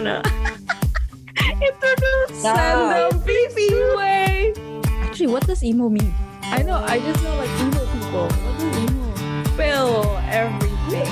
[0.00, 0.22] No.
[3.96, 4.54] Way?
[5.02, 6.14] Actually, what does emo mean?
[6.42, 8.28] I know, I just know like emo people.
[8.28, 9.44] What is emo?
[9.44, 11.06] Spill everything.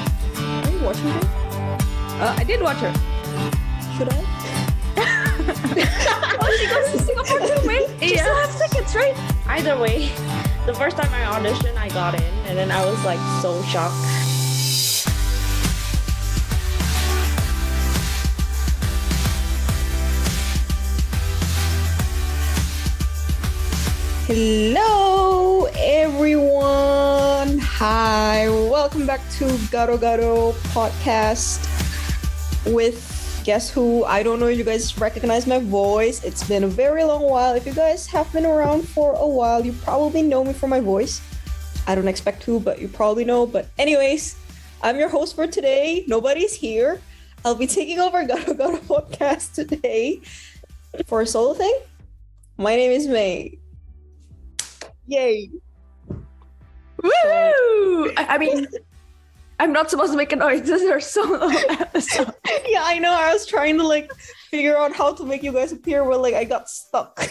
[0.65, 1.25] Are you watching it?
[2.19, 2.93] Uh, I did watch her.
[3.99, 4.25] Should I?
[6.41, 7.89] Oh, she goes to Singapore too, mate.
[8.01, 9.15] She still has tickets, right?
[9.49, 10.09] Either way,
[10.67, 14.18] the first time I auditioned, I got in, and then I was like so shocked.
[24.29, 27.59] Hello, everyone.
[27.61, 31.65] Hi, welcome back to Garo Garo podcast
[32.71, 34.05] with guess who?
[34.05, 36.23] I don't know if you guys recognize my voice.
[36.25, 37.55] It's been a very long while.
[37.55, 40.81] If you guys have been around for a while, you probably know me from my
[40.81, 41.23] voice.
[41.87, 43.47] I don't expect to, but you probably know.
[43.47, 44.37] But, anyways,
[44.83, 46.05] I'm your host for today.
[46.07, 47.01] Nobody's here.
[47.47, 50.21] I'll be taking over Garo Garo podcast today
[51.07, 51.79] for a solo thing.
[52.59, 53.57] My name is May.
[55.09, 55.51] Yay.
[57.03, 57.11] Woo!
[58.17, 58.67] I, I mean,
[59.59, 60.63] I'm not supposed to make a noise.
[60.69, 61.49] This is our solo
[61.81, 62.33] episode.
[62.69, 63.13] yeah, I know.
[63.13, 64.13] I was trying to like
[64.51, 67.19] figure out how to make you guys appear, but like I got stuck.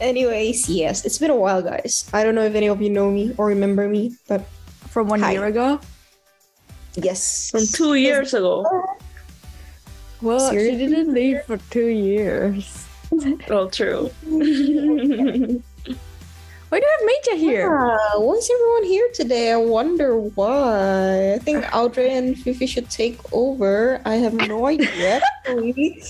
[0.00, 2.08] Anyways, yes, it's been a while, guys.
[2.12, 4.46] I don't know if any of you know me or remember me, but
[4.88, 5.32] From one Hi.
[5.32, 5.80] year ago.
[6.94, 8.64] yes, From two years ago.
[10.22, 10.78] Well, Seriously?
[10.78, 12.85] she didn't leave for two years.
[13.50, 14.10] Oh, true.
[16.68, 17.70] Why do I have Meja here?
[17.70, 19.52] Yeah, why is everyone here today?
[19.52, 21.34] I wonder why.
[21.34, 24.00] I think Audrey and Fifi should take over.
[24.04, 25.20] I have no idea.
[25.46, 26.02] Actually,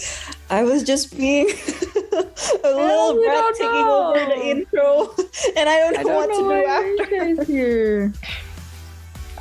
[0.49, 5.15] I was just being a little we brat don't taking over the intro,
[5.59, 7.45] and I don't know I don't what know to do after.
[7.45, 8.13] Here.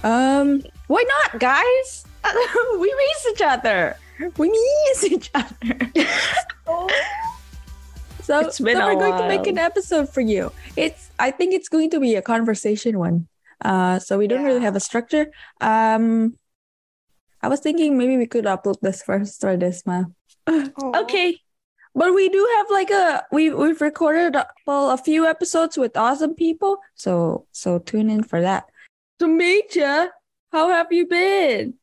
[0.04, 2.06] Um, why not, guys?
[2.78, 3.96] we miss each other.
[4.38, 5.92] We miss each other.
[8.26, 10.52] So, It's been so a we're going to make an episode for you.
[10.76, 13.28] It's I think it's going to be a conversation one.
[13.64, 15.30] Uh so we don't really have a structure.
[15.62, 16.34] Um
[17.44, 20.10] I was thinking maybe we could upload this first or this month.
[20.50, 21.38] okay.
[21.94, 25.96] But we do have like a we we've recorded a, well a few episodes with
[25.96, 26.82] awesome people.
[26.96, 28.66] So so tune in for that.
[29.20, 30.08] To meet ya,
[30.52, 31.76] how have you been?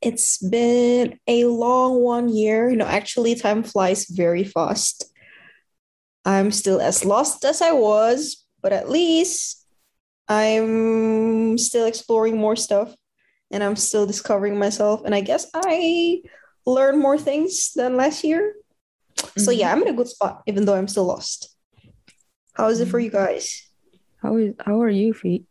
[0.00, 2.70] It's been a long one year.
[2.70, 5.10] You know, actually, time flies very fast.
[6.24, 9.64] I'm still as lost as I was, but at least
[10.28, 12.94] I'm still exploring more stuff
[13.50, 15.02] and I'm still discovering myself.
[15.04, 16.22] And I guess I
[16.66, 18.56] learned more things than last year.
[19.36, 19.58] So, Mhm.
[19.58, 21.54] yeah, I'm in a good spot, even though I'm still lost.
[22.54, 23.68] How is it for you guys?
[24.22, 25.44] How is how are you, feet?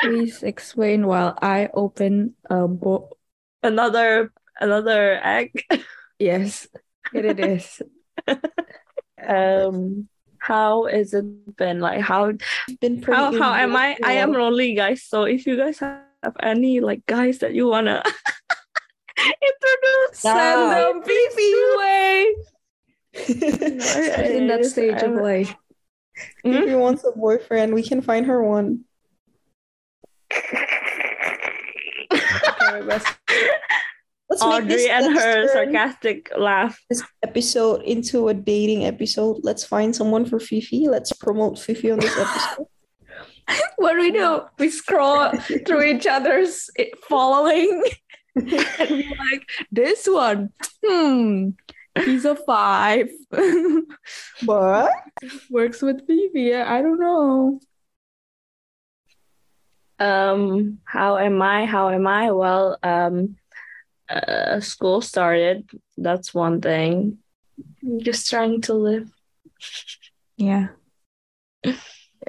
[0.00, 3.18] Please explain while I open a book.
[3.62, 5.64] Another another egg.
[6.18, 6.68] Yes,
[7.12, 7.82] it, it is.
[9.18, 10.08] Um
[10.42, 11.78] how is it been?
[11.78, 12.32] Like how
[12.80, 13.96] Been pretty how how am I?
[14.02, 14.50] I am emotional.
[14.50, 15.04] lonely, guys.
[15.04, 16.02] So if you guys have
[16.42, 18.02] any like guys that you wanna
[19.18, 20.34] introduce, Yeah.
[20.34, 22.34] send them Fifi way.
[23.14, 25.54] She's in that stage of I'm- life.
[26.42, 26.52] Hmm?
[26.54, 28.84] if you want a boyfriend, we can find her one.
[34.32, 36.80] Let's make Audrey this and her sarcastic laugh.
[36.88, 39.40] this episode into a dating episode.
[39.42, 40.88] Let's find someone for Fifi.
[40.88, 42.66] Let's promote Fifi on this episode.
[43.76, 44.40] What do we do?
[44.58, 45.32] We scroll
[45.66, 46.70] through each other's
[47.08, 47.84] following
[48.36, 50.50] and we're like, this one,
[50.82, 51.50] hmm,
[52.02, 53.10] he's a five.
[54.46, 54.92] What?
[55.50, 56.54] Works with Phoebe.
[56.54, 57.60] I don't know.
[59.98, 61.66] Um, how am I?
[61.66, 62.30] How am I?
[62.30, 63.36] Well, um,
[64.08, 65.68] uh, school started.
[65.96, 67.18] That's one thing.
[67.98, 69.10] Just trying to live.
[70.36, 70.68] Yeah.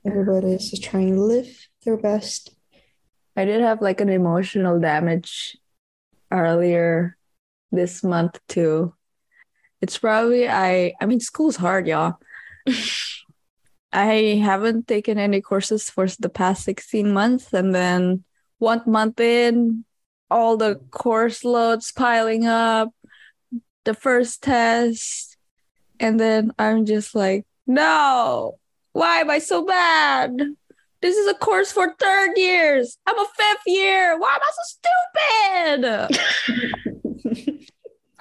[0.06, 2.56] Everybody is just trying to live their best.
[3.36, 5.58] I did have like an emotional damage
[6.31, 7.18] earlier
[7.72, 8.94] this month too.
[9.81, 12.19] It's probably I I mean school's hard, y'all.
[13.94, 18.24] I haven't taken any courses for the past 16 months and then
[18.58, 19.86] one month in
[20.33, 22.89] all the course loads piling up,
[23.85, 25.38] the first test,
[26.00, 28.57] and then I'm just like, no,
[28.94, 30.35] why am I so bad?
[31.01, 32.97] This is a course for third years.
[33.06, 34.18] I'm a fifth year.
[34.18, 36.09] Why am I so
[37.12, 37.68] stupid?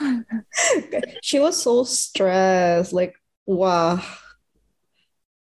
[1.22, 2.92] she was so stressed.
[2.92, 3.14] Like,
[3.46, 4.02] wow.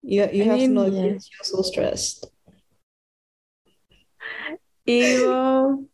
[0.03, 1.19] You, you I have to mean, know yeah.
[1.19, 2.27] she was so stressed.
[4.87, 5.89] Ew.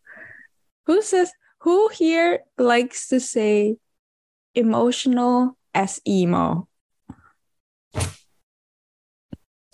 [0.87, 3.77] Who says Who here likes to say
[4.55, 6.69] emotional as emo?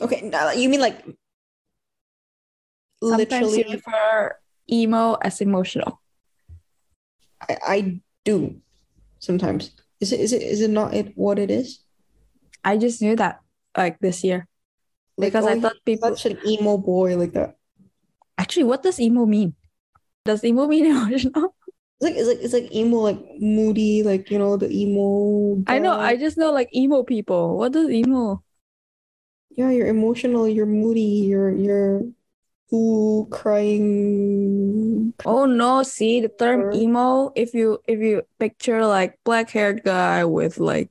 [0.01, 1.05] Okay, uh, you mean like
[3.03, 3.59] Sometimes literally?
[3.59, 4.37] you refer
[4.71, 6.01] emo as emotional.
[7.41, 8.61] I, I do
[9.19, 9.73] sometimes.
[10.01, 11.81] Is it is it is it not it what it is?
[12.65, 13.41] I just knew that
[13.77, 14.47] like this year
[15.17, 17.57] Like, because oh, I thought people such an emo boy like that.
[18.37, 19.57] actually what does emo mean?
[20.31, 21.55] Does emo mean emotional?
[22.01, 25.63] It's like it's like it's like emo like moody like you know the emo.
[25.67, 25.99] I know.
[25.99, 27.59] I just know like emo people.
[27.59, 28.43] What does emo?
[29.51, 32.03] yeah you're emotional you're moody you're you're
[32.73, 35.13] ooh crying.
[35.27, 40.25] Oh no, see the term emo, if you if you picture like black haired guy
[40.25, 40.91] with like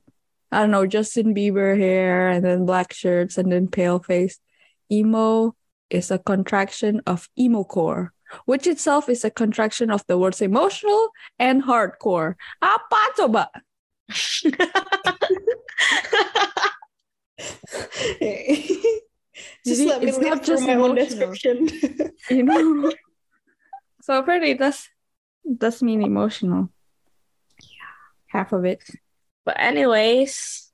[0.52, 4.38] I don't know, Justin Bieber hair and then black shirts and then pale face.
[4.92, 5.54] Emo
[5.88, 8.12] is a contraction of emo core,
[8.44, 12.34] which itself is a contraction of the words emotional and hardcore.
[12.62, 13.50] Apa coba?
[19.64, 21.68] Just let me it's not just my own description.
[22.30, 22.92] You know?
[24.02, 24.88] so apparently does
[25.44, 26.68] does mean emotional.
[27.60, 27.96] Yeah.
[28.28, 28.84] Half of it.
[29.44, 30.70] But anyways,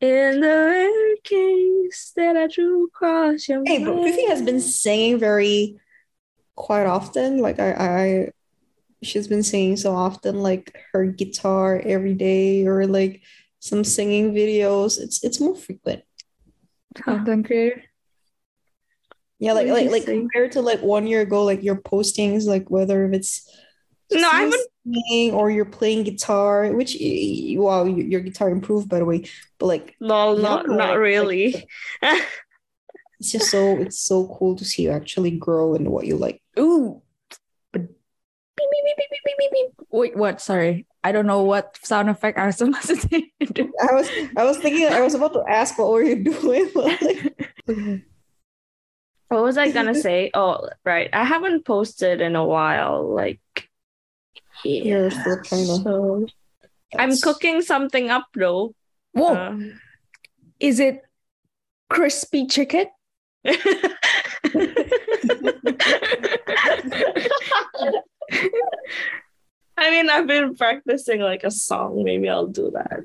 [0.00, 3.96] in the rare case that I drew across your Hey, but
[4.28, 5.78] has been singing very
[6.56, 7.38] quite often.
[7.38, 8.30] Like I, I,
[9.02, 13.22] she's been singing so often, like her guitar every day, or like
[13.60, 14.98] some singing videos.
[15.00, 16.02] It's it's more frequent.
[16.94, 17.82] Content creator.
[19.40, 23.04] Yeah, like like like compared to like one year ago, like your postings, like whether
[23.06, 23.50] if it's
[24.12, 28.50] No, I you would- singing or you're playing guitar, which y- wow, your, your guitar
[28.50, 29.24] improved by the way.
[29.58, 31.66] But like Lol, Yeah, not like- not like- really.
[33.24, 36.42] it's just so it's so cool to see you actually grow in what you like.
[36.58, 37.00] Ooh.
[37.72, 37.88] But beep,
[38.56, 39.86] beep, beep, beep, beep, beep, beep, beep.
[39.90, 40.40] Wait, what?
[40.42, 40.86] Sorry.
[41.02, 43.32] I don't know what sound effect I was supposed to say.
[43.40, 46.70] I was I was thinking I was about to ask what were you doing?
[46.74, 48.04] like,
[49.28, 50.30] What was I gonna say?
[50.34, 51.08] Oh, right.
[51.12, 53.08] I haven't posted in a while.
[53.08, 53.40] Like,
[54.64, 55.40] You're yeah.
[55.44, 56.26] kinda- So
[56.96, 58.74] I'm cooking something up though.
[59.12, 59.34] Whoa.
[59.34, 59.80] Um,
[60.60, 61.02] Is it
[61.88, 62.86] crispy chicken?
[69.76, 72.04] I mean, I've been practicing like a song.
[72.04, 73.00] Maybe I'll do that.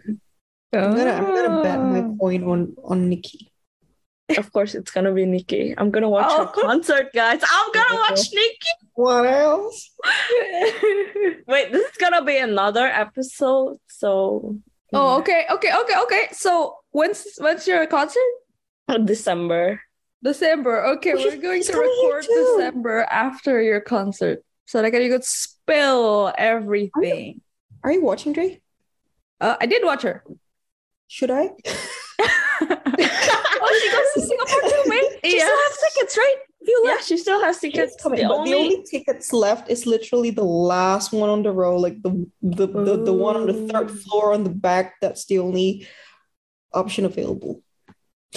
[0.71, 2.15] I'm gonna I'm gonna bet my Oh.
[2.19, 3.51] point on on Nikki.
[4.37, 5.73] Of course, it's gonna be Nikki.
[5.75, 6.61] I'm gonna watch her Oh.
[6.61, 7.41] concert, guys.
[7.41, 8.73] I'm gonna watch Nikki.
[8.93, 9.89] What else?
[11.47, 13.77] Wait, this is gonna be another episode.
[13.87, 14.55] So,
[14.93, 16.27] Oh, okay, okay, okay, okay.
[16.33, 18.29] So when's when's your concert?
[18.87, 19.81] Uh, December.
[20.23, 20.85] December.
[20.97, 22.25] Okay, we're going to record.
[22.25, 24.43] December after your concert.
[24.65, 27.41] So that you could spill everything.
[27.83, 28.61] Are you watching Dre?
[29.41, 30.23] Uh, I did watch her.
[31.07, 31.49] Should I?
[32.61, 35.03] oh, she goes to Singapore too, man.
[35.23, 35.45] She Yeah.
[35.45, 36.35] still has tickets, right?
[36.61, 37.05] You Yeah, left.
[37.05, 37.93] she still has tickets.
[37.93, 41.51] It's coming, The only, the only tickets left is literally the last one on the
[41.51, 44.95] row, like the the, the, the one on the third floor on the back.
[45.01, 45.87] That's the only
[46.73, 47.63] option available.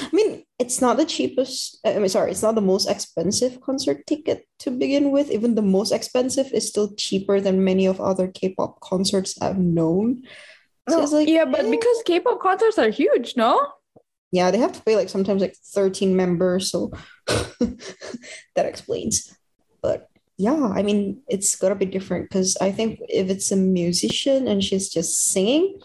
[0.00, 1.80] I mean, it's not the cheapest.
[1.84, 5.28] I mean, sorry, it's not the most expensive concert ticket to begin with.
[5.32, 10.22] Even the most expensive is still cheaper than many of other K-pop concerts I've known.
[10.88, 11.70] So like, yeah, but eh.
[11.70, 13.60] because K-pop concerts are huge, no?
[14.30, 16.92] Yeah, they have to pay like sometimes like 13 members, so
[17.26, 19.36] that explains.
[19.82, 20.08] But
[20.38, 24.62] yeah, I mean, it's gotta be different because I think if it's a musician and
[24.62, 25.80] she's just singing,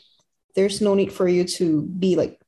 [0.56, 2.40] there's no need for you to be like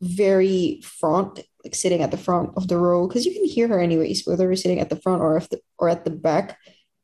[0.00, 3.80] very front, like sitting at the front of the row, because you can hear her
[3.80, 6.58] anyways, whether you're sitting at the front or if the or at the back.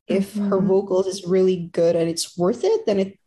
[0.07, 0.67] If her Mhm.
[0.69, 3.19] vocals is really good and it's worth it, then it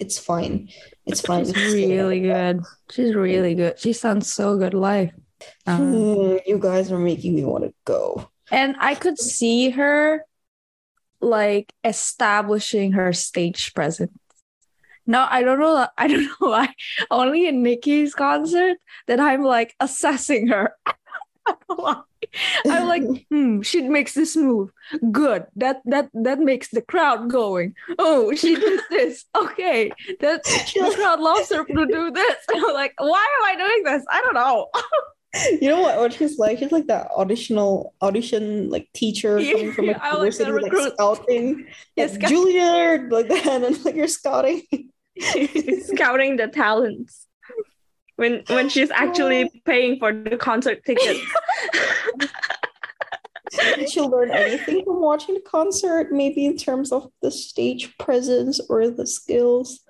[0.00, 0.68] it's fine.
[1.06, 1.44] It's fine.
[1.44, 2.56] She's really back.
[2.56, 2.64] good.
[2.90, 3.78] She's really good.
[3.80, 5.10] She sounds so good live.
[5.66, 8.28] Um, Hmm, you guys are making me want to go.
[8.50, 10.24] and I could see her
[11.20, 14.12] like establishing her stage presence.
[15.08, 15.88] No, I don't know.
[15.98, 16.72] I don't know why.
[17.10, 18.76] Only in Nikki's concert
[19.08, 20.74] that I'm like assessing her.
[22.68, 24.70] I'm like, hmm, she makes this move.
[25.10, 25.46] Good.
[25.56, 27.74] That that that makes the crowd going.
[27.98, 29.24] Oh, she did this.
[29.34, 29.90] Okay.
[30.20, 32.36] That the crowd loves her to do this.
[32.54, 34.04] I'm like, why am I doing this?
[34.10, 34.68] I don't know.
[35.60, 35.98] you know what?
[35.98, 36.58] What she's like?
[36.58, 40.92] She's like that auditional audition like teacher Yeah, coming from a like university, like recruit.
[40.94, 41.66] scouting.
[41.96, 44.62] Yes, like, scout- Julia, like that, and like you're scouting.
[45.20, 47.26] Scouting the talents
[48.16, 51.20] when when she's actually paying for the concert tickets.
[53.50, 56.12] Did you learn anything from watching the concert?
[56.12, 59.80] Maybe in terms of the stage presence or the skills?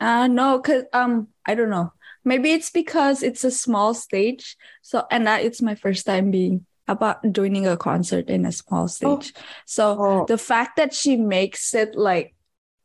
[0.00, 1.92] Uh no, cause um I don't know.
[2.24, 4.56] Maybe it's because it's a small stage.
[4.82, 8.88] So and that it's my first time being about joining a concert in a small
[8.88, 9.32] stage.
[9.64, 10.24] So Oh.
[10.26, 12.34] the fact that she makes it like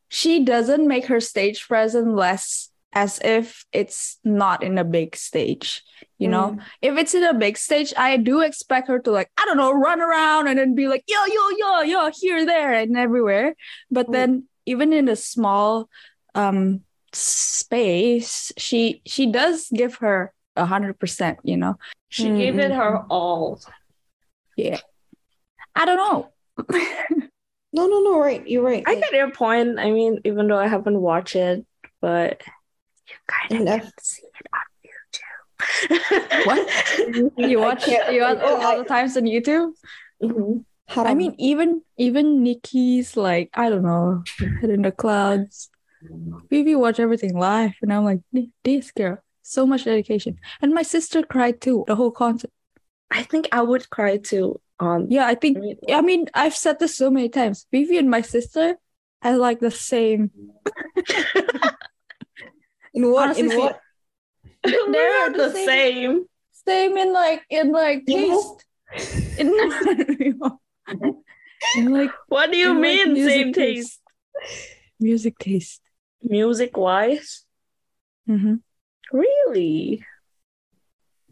[0.08, 5.82] she doesn't make her stage presence less as if it's not in a big stage.
[6.18, 9.44] You know, if it's in a big stage, I do expect her to like, I
[9.44, 12.96] don't know, run around and then be like, yo, yo, yo, yo, here, there, and
[12.96, 13.54] everywhere.
[13.90, 14.12] But Mm.
[14.12, 15.88] then even in a small
[16.34, 16.80] um
[17.12, 21.78] space, she she does give her a hundred percent, you know.
[22.08, 23.60] She gave it her all.
[24.56, 24.80] Yeah,
[25.74, 26.32] I don't know.
[27.72, 28.46] No, no, no, right.
[28.46, 28.82] You're right.
[28.86, 29.78] I get your point.
[29.78, 31.66] I mean, even though I haven't watched it,
[32.00, 32.42] but
[33.06, 36.46] you kind of can see it on YouTube.
[36.46, 37.32] What?
[37.50, 39.72] you watch you watch oh, all the times on YouTube?
[40.22, 40.64] Mhm.
[40.88, 41.10] Haram.
[41.10, 45.68] I mean, even even Nikki's like, I don't know, Head in the Clouds.
[46.48, 48.20] Vivi watch everything live, and I'm like,
[48.64, 50.38] this girl, so much dedication.
[50.62, 52.50] And my sister cried too, the whole concert.
[53.10, 54.60] I think I would cry too.
[54.80, 57.66] On Yeah, I think I mean, I mean, I've said this so many times.
[57.72, 58.76] Vivi and my sister
[59.22, 60.30] are like the same.
[62.94, 63.24] in what?
[63.24, 63.80] honestly, in what?
[64.64, 66.24] they're They're the the same.
[66.66, 68.64] Same in like in like taste.
[69.38, 69.48] In,
[71.76, 74.00] in like What do you in, like, mean same taste?
[75.00, 75.80] music taste.
[76.22, 77.44] Music wise?
[78.28, 78.56] Mm-hmm.
[79.12, 80.04] Really?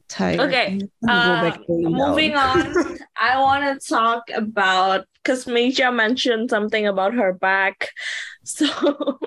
[0.08, 0.40] Tired.
[0.40, 5.06] Okay, I'm gonna go Uh, back to laying moving on, I want to talk about
[5.22, 7.90] because Misha mentioned something about her back.
[8.44, 8.66] So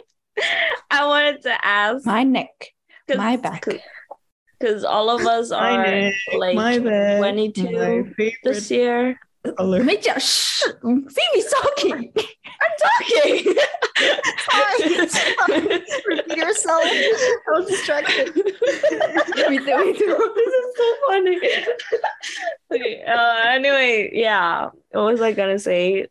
[0.92, 2.72] I wanted to ask My neck,
[3.08, 3.66] cause, my back.
[4.58, 9.20] because all of us are neck, like 22 my favorite this year.
[9.54, 9.82] Color.
[9.84, 10.64] Meja, shh!
[10.82, 12.12] Phoebe's talking.
[12.62, 13.56] I'm talking.
[16.08, 16.84] Repeat yourself.
[16.86, 18.36] I was distracted.
[18.36, 20.34] me too, me too.
[20.36, 21.40] this is so funny.
[22.74, 24.70] okay, uh, anyway, yeah.
[24.92, 26.08] What was I gonna say?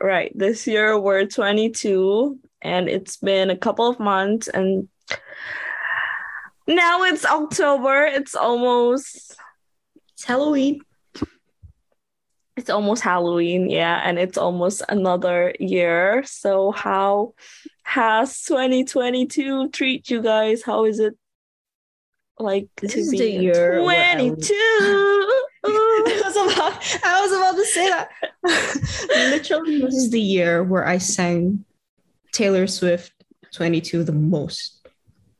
[0.00, 4.88] Right, this year we're 22, and it's been a couple of months, and
[6.68, 8.04] now it's October.
[8.04, 9.36] It's almost
[10.12, 10.82] It's Halloween.
[12.68, 16.22] It's almost Halloween, yeah, and it's almost another year.
[16.26, 17.32] So how
[17.82, 20.62] has 2022 treat you guys?
[20.62, 21.16] How is it
[22.38, 24.36] like This to is be the year 22?
[25.64, 28.10] I was about I was about to say that.
[29.32, 31.64] Literally, this is the year where I sang
[32.32, 33.14] Taylor Swift
[33.54, 34.86] 22 the most.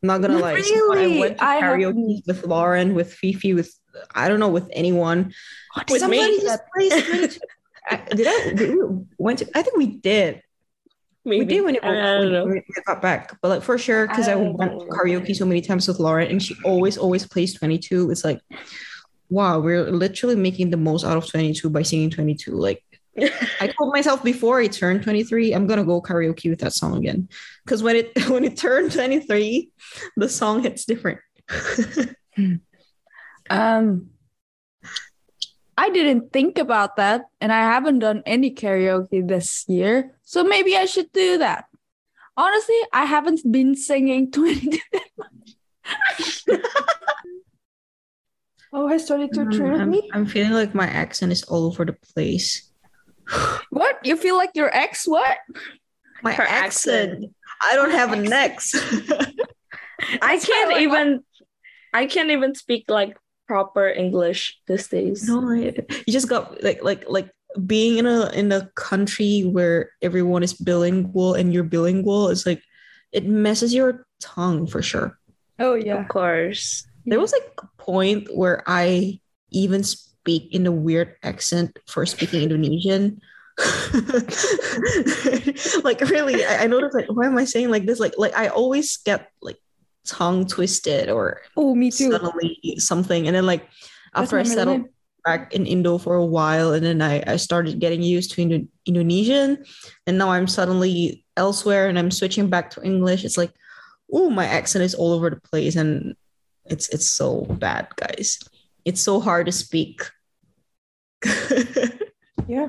[0.03, 0.63] I'm not gonna lie.
[0.63, 0.95] So?
[0.97, 3.78] I went to I have- karaoke with Lauren, with Fifi, with
[4.15, 5.33] I don't know, with anyone.
[5.77, 7.41] Oh, with Somebody just plays 22.
[7.91, 10.43] I, did I did we went to I think we did.
[11.25, 11.41] Maybe.
[11.41, 14.73] We did when, it, when, got back, but like for sure, because I, I went
[14.89, 18.11] karaoke so many times with Lauren, and she always, always plays 22.
[18.11, 18.41] It's like,
[19.29, 22.53] wow, we're literally making the most out of 22 by singing 22.
[22.53, 22.83] Like,
[23.61, 27.29] I told myself before I turned 23, I'm gonna go karaoke with that song again.
[27.65, 29.71] Because when it when it turned 23,
[30.17, 31.21] the song hits different.
[32.37, 32.55] Hmm.
[33.51, 34.11] Um,
[35.77, 40.77] I didn't think about that, and I haven't done any karaoke this year, so maybe
[40.77, 41.67] I should do that.
[42.37, 46.49] Honestly, I haven't been singing 22 that much.
[48.73, 50.11] oh, has 22 Um, treated I'm, me?
[50.13, 52.71] I'm feeling like my accent is all over the place.
[53.71, 53.99] What?
[54.05, 55.07] You feel like your ex?
[55.07, 55.37] What?
[56.23, 57.13] My Her accent.
[57.13, 57.33] accent.
[57.63, 58.75] I don't have an ex.
[60.23, 61.23] I can't like- even
[61.93, 63.17] I can't even speak like
[63.49, 65.27] proper English these days.
[65.27, 65.75] No, I,
[66.07, 67.31] you just got like like like
[67.67, 72.63] being in a in a country where everyone is bilingual and you're bilingual is like
[73.11, 75.19] it messes your tongue for sure.
[75.59, 76.87] Oh, yeah, Of course.
[77.07, 79.19] There was like a point where I
[79.51, 83.21] even speak in a weird accent for speaking Indonesian.
[85.83, 87.99] like really, I, I noticed like why am I saying like this?
[87.99, 89.57] Like like I always get like
[90.09, 92.11] tongue twisted or Oh, me too.
[92.11, 93.69] suddenly something, and then like
[94.15, 94.91] after I settled name.
[95.25, 98.69] back in Indo for a while, and then I, I started getting used to Indo-
[98.87, 99.65] Indonesian,
[100.07, 103.25] and now I'm suddenly elsewhere, and I'm switching back to English.
[103.25, 103.53] It's like,
[104.13, 106.17] oh, my accent is all over the place, and
[106.65, 108.39] it's it's so bad, guys.
[108.85, 110.03] It's so hard to speak.
[112.49, 112.69] Yeah.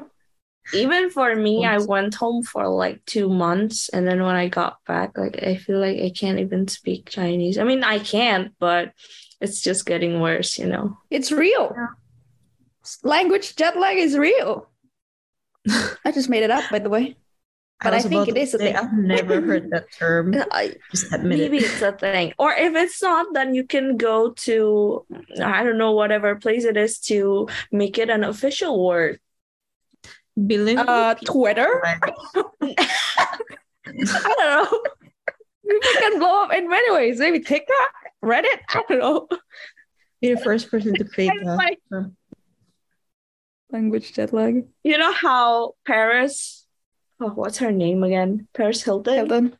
[0.74, 4.78] Even for me, I went home for like two months and then when I got
[4.86, 7.58] back, like I feel like I can't even speak Chinese.
[7.58, 8.94] I mean I can't, but
[9.42, 10.98] it's just getting worse, you know.
[11.10, 11.76] It's real.
[13.04, 14.70] language jet lag is real.
[16.06, 17.18] I just made it up, by the way.
[17.82, 18.76] But I was think about it to is a say, thing.
[18.76, 20.34] I've never heard that term.
[20.52, 21.64] I, Just maybe it.
[21.64, 22.34] it's a thing.
[22.38, 25.06] Or if it's not, then you can go to
[25.42, 29.20] I don't know whatever place it is to make it an official word.
[30.48, 31.81] Bilingual Uh, Twitter?
[31.86, 31.98] I
[33.86, 34.84] don't know.
[35.67, 37.19] People can blow up in many ways.
[37.19, 37.91] Maybe TikTok,
[38.24, 38.60] Reddit.
[38.69, 39.27] I don't know.
[40.22, 42.15] Be the first person to create that Like- term.
[43.72, 44.65] Language jet lag.
[44.84, 46.65] You know how Paris
[47.22, 48.48] oh what's her name again?
[48.53, 49.13] Paris Hilton?
[49.13, 49.58] Hilton.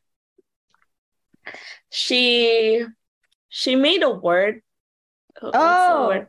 [1.92, 2.84] She
[3.50, 4.62] she made a word.
[5.40, 6.08] what's the Oh.
[6.08, 6.28] word?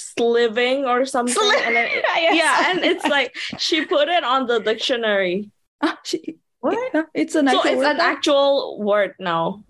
[0.00, 1.36] Sliving or something.
[1.64, 2.34] And then it- Yes.
[2.36, 5.50] yeah, and it's like she put it on the dictionary.
[5.82, 6.76] Ah, she- What?
[6.94, 8.10] yeah, It's an So actual it's word an now?
[8.12, 9.64] actual word now.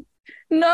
[0.51, 0.67] No.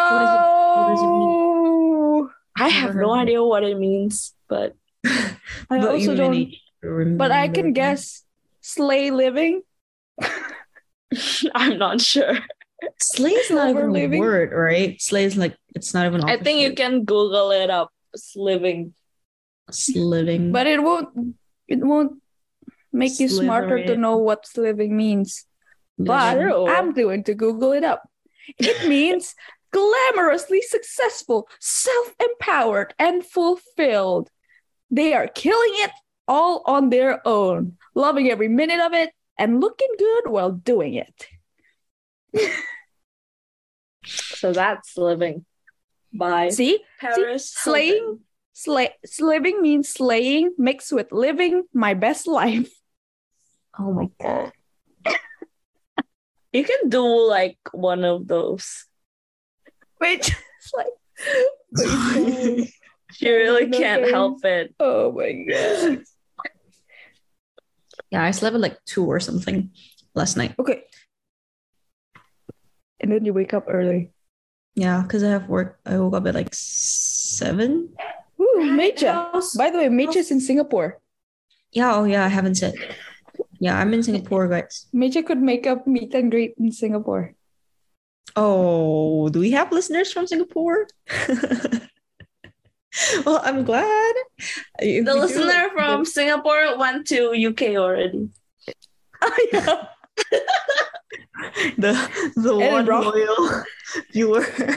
[0.76, 3.22] what does it I have no heard of it.
[3.28, 5.36] idea what it means, but I
[5.68, 6.32] But also don't.
[6.32, 7.80] managed to remember But I can that.
[7.80, 8.24] guess
[8.64, 9.60] slay living.
[11.54, 12.38] I'm not sure.
[13.00, 15.00] Slay is not even a word, right?
[15.00, 16.24] Slay is like it's not even.
[16.24, 17.92] I think you can Google it up.
[18.16, 18.94] Sliving.
[19.70, 20.52] Sliving.
[20.52, 21.36] But it won't.
[21.68, 22.22] It won't
[22.92, 25.44] make you smarter to know what living means.
[25.98, 26.68] But True.
[26.68, 28.08] I'm going to Google it up.
[28.58, 29.34] It means
[29.74, 34.30] glamorously successful, self empowered, and fulfilled.
[34.90, 35.90] They are killing it
[36.28, 41.26] all on their own, loving every minute of it, and looking good while doing it.
[44.06, 45.44] So that's living.
[46.12, 47.50] By See, Paris.
[47.52, 48.20] slaying?
[48.56, 48.88] Hilton.
[48.90, 52.72] Slay, sliving means slaying mixed with living my best life.
[53.78, 54.52] oh my god.
[56.52, 58.86] You can do like one of those.
[59.98, 60.86] Which is like,
[63.20, 64.10] You really can't thanks.
[64.10, 64.74] help it.
[64.80, 66.02] oh my god.
[68.10, 69.70] Yeah, I slept at like two or something
[70.14, 70.54] last night.
[70.58, 70.84] Okay.
[73.00, 74.12] And then you wake up early.
[74.74, 75.78] Yeah, because I have work.
[75.84, 77.92] I woke up at like seven.
[78.40, 79.12] Ooh, Mecha.
[79.32, 81.00] How's- By the way, Mecha's in Singapore.
[81.72, 82.74] Yeah, oh yeah, I haven't said.
[83.58, 84.86] Yeah, I'm in Singapore, guys.
[84.94, 87.34] Mecha could make up meet and greet in Singapore.
[88.36, 90.86] Oh, do we have listeners from Singapore?
[93.24, 94.14] well, I'm glad.
[94.78, 98.28] If The we do, listener from Singapore went to UK already.
[99.52, 99.86] yeah.
[101.78, 101.92] the
[102.36, 103.00] the one Edinburgh.
[103.12, 103.64] loyal
[104.12, 104.46] viewer.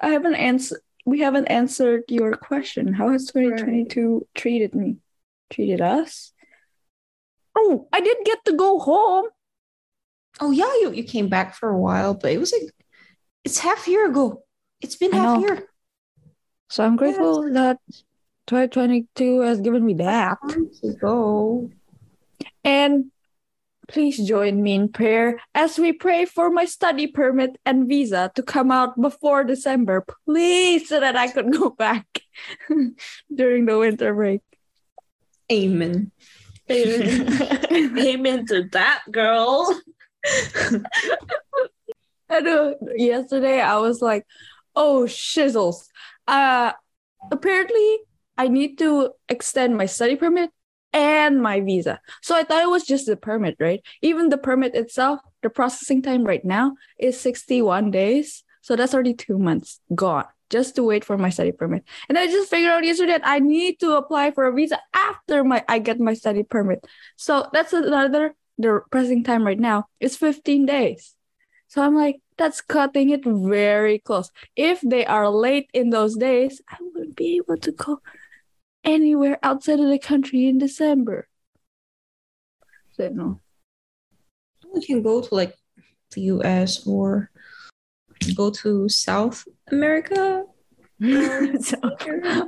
[0.00, 0.80] I haven't answered.
[1.06, 2.92] We haven't answered your question.
[2.92, 4.96] How has 2022 treated me?
[5.50, 6.32] Treated us?
[7.56, 9.26] Oh, I did get to go home.
[10.40, 12.70] Oh yeah, you, you came back for a while, but it was like
[13.44, 14.42] it's half year ago.
[14.80, 15.46] It's been I half know.
[15.46, 15.68] year.
[16.68, 17.78] So I'm grateful that
[18.46, 20.38] 2022 has given me that.
[20.42, 21.70] Months ago.
[22.62, 23.10] And
[23.90, 28.42] please join me in prayer as we pray for my study permit and visa to
[28.42, 32.06] come out before December, please, so that I could go back
[33.34, 34.42] during the winter break.
[35.50, 36.12] Amen.
[36.70, 37.66] Amen.
[37.98, 39.74] Amen to that, girl.
[42.30, 44.24] I know yesterday I was like,
[44.76, 45.88] oh shizzles.
[46.28, 46.72] Uh
[47.32, 47.98] apparently
[48.38, 50.50] I need to extend my study permit
[50.92, 52.00] and my visa.
[52.22, 53.82] So I thought it was just the permit, right?
[54.02, 58.44] Even the permit itself, the processing time right now is 61 days.
[58.62, 61.84] So that's already two months gone just to wait for my study permit.
[62.08, 65.44] And I just figured out yesterday that I need to apply for a visa after
[65.44, 66.84] my I get my study permit.
[67.16, 71.14] So that's another the pressing time right now is 15 days.
[71.68, 74.30] So I'm like, that's cutting it very close.
[74.56, 78.00] If they are late in those days, I wouldn't be able to go
[78.84, 81.28] anywhere outside of the country in December.
[82.92, 83.40] So no.
[84.72, 85.54] We can go to like
[86.12, 87.30] the US or
[88.34, 90.44] go to South America.
[91.60, 91.76] so,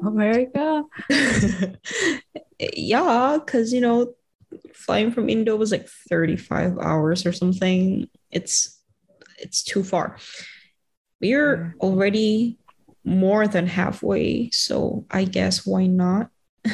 [0.06, 0.84] America.
[2.58, 4.14] yeah, because you know,
[4.74, 8.08] flying from Indo was like 35 hours or something.
[8.30, 8.78] It's
[9.38, 10.18] it's too far.
[11.20, 12.58] We're already
[13.04, 16.30] more than halfway, so I guess why not?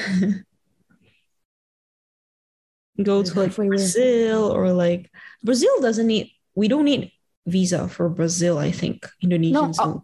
[3.02, 5.10] Go to like Brazil or like
[5.44, 7.12] Brazil doesn't need we don't need
[7.46, 9.08] visa for Brazil, I think.
[9.22, 10.02] Indonesians uh, don't.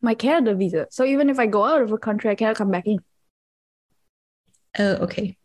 [0.00, 0.86] My Canada visa.
[0.90, 3.00] So even if I go out of a country, I cannot come back in.
[4.78, 5.36] Oh, okay.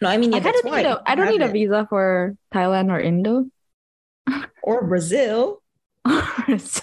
[0.00, 2.36] No, I mean, yeah, I, that's don't why a, I don't need a visa for
[2.52, 3.46] Thailand or Indo.
[4.62, 5.59] or Brazil.
[6.58, 6.82] so,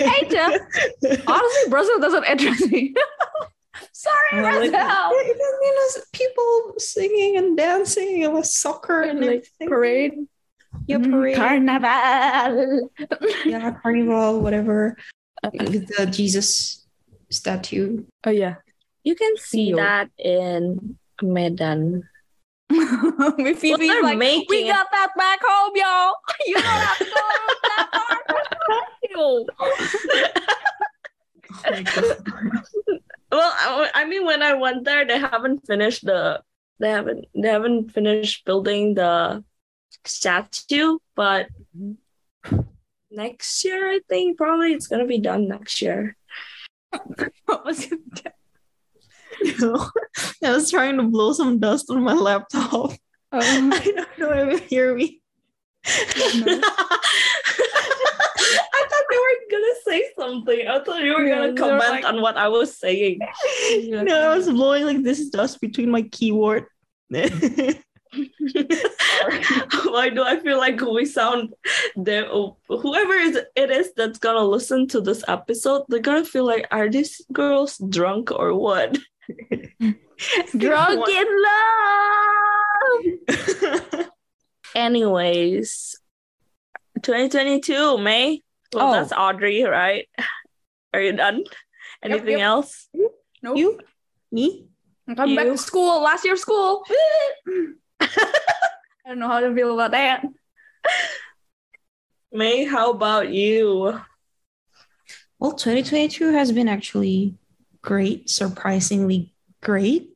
[0.00, 0.58] Asia,
[1.26, 2.94] honestly, Brazil doesn't interest me.
[4.32, 5.12] Well, like, Hell.
[5.24, 9.68] you know, people singing and dancing and with soccer and Like everything.
[9.68, 10.12] parade.
[10.86, 11.36] Yeah, Mm, parade.
[11.36, 12.90] Carnival.
[13.44, 14.96] yeah, carnival, whatever.
[15.52, 16.84] With the Jesus
[17.30, 18.04] statue.
[18.24, 18.56] Oh yeah.
[19.04, 19.76] You can see Feel.
[19.78, 22.08] that in Medan.
[23.38, 26.14] we feel like making we got that back home, y'all.
[26.46, 27.10] You don't have to go
[27.62, 28.18] that far.
[29.14, 29.46] Oh.
[33.32, 36.42] Well, I, I mean, when I went there, they haven't finished the
[36.78, 39.42] they haven't they haven't finished building the
[40.04, 41.46] statue, but
[43.10, 46.14] next year I think probably it's gonna be done next year.
[47.46, 48.00] What was it?
[49.60, 49.88] No,
[50.44, 52.90] I was trying to blow some dust on my laptop.
[53.32, 55.20] Um, I don't know if you hear me.
[55.84, 56.60] I
[58.88, 60.68] thought you were gonna say something.
[60.68, 63.18] I thought you were Yeah, gonna comment like- on what I was saying.
[63.88, 66.66] no, I was blowing like this dust between my keyboard.
[67.10, 67.28] Why
[70.10, 71.54] do I feel like we sound
[71.96, 72.26] there?
[72.68, 76.88] Whoever is it is that's gonna listen to this episode, they're gonna feel like, are
[76.88, 78.96] these girls drunk or what?
[80.56, 81.26] Drunk in
[83.98, 84.08] love.
[84.74, 85.96] Anyways,
[87.02, 88.42] 2022 May.
[88.72, 88.92] Well, Oh.
[88.92, 90.08] that's Audrey, right?
[90.94, 91.44] Are you done?
[92.02, 92.40] Anything yep.
[92.40, 92.88] else?
[93.42, 93.56] Nope.
[93.56, 93.80] you?
[94.30, 94.66] Me?
[95.06, 95.52] I'm coming back You?
[95.52, 96.00] to school.
[96.02, 96.84] Last year of school.
[98.00, 98.08] I
[99.06, 100.24] don't know how to feel about that.
[102.32, 104.00] May, how about you?
[105.38, 107.34] Well, 2022 has been actually
[107.82, 110.08] great, surprisingly great.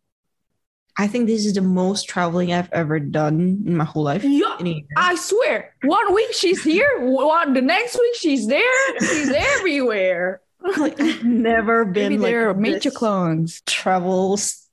[0.99, 4.25] I think this is the most traveling I've ever done in my whole life.
[4.25, 4.57] Yeah.
[4.59, 4.85] In a year.
[4.97, 8.99] I swear, one week she's here, one the next week she's there.
[9.01, 10.41] She's everywhere.
[10.79, 13.61] like I've never been Maybe like they're this clones.
[13.67, 14.67] travel s-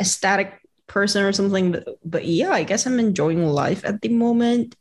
[0.00, 0.52] ecstatic
[0.88, 1.70] person or something.
[1.72, 4.74] But, but yeah, I guess I'm enjoying life at the moment.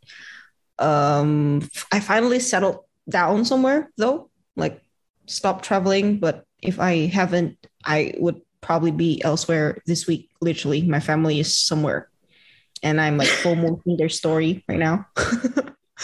[0.80, 4.82] Um, I finally settled down somewhere though, like
[5.27, 6.17] stopped traveling.
[6.19, 10.29] But if I haven't, I would probably be elsewhere this week.
[10.41, 12.09] Literally, my family is somewhere,
[12.83, 15.07] and I'm like fomoing their story right now.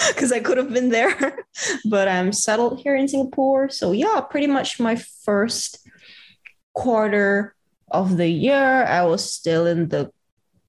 [0.07, 1.37] Because I could have been there,
[1.85, 3.69] but I'm settled here in Singapore.
[3.69, 5.87] So, yeah, pretty much my first
[6.73, 7.55] quarter
[7.91, 10.11] of the year, I was still in the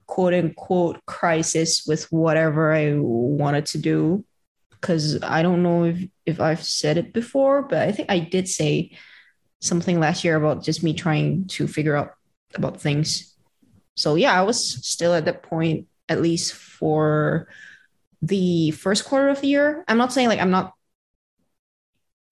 [0.07, 4.25] quote unquote crisis with whatever I wanted to do.
[4.71, 8.47] Because I don't know if, if I've said it before, but I think I did
[8.47, 8.91] say
[9.65, 12.15] something last year about just me trying to figure out
[12.55, 13.35] about things.
[13.97, 17.49] So, yeah, I was still at that point, at least for
[18.21, 19.85] the first quarter of the year.
[19.89, 20.73] I'm not saying like I'm not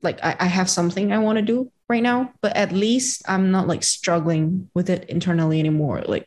[0.03, 3.51] like I, I have something I want to do right now, but at least I'm
[3.51, 6.03] not like struggling with it internally anymore.
[6.07, 6.27] Like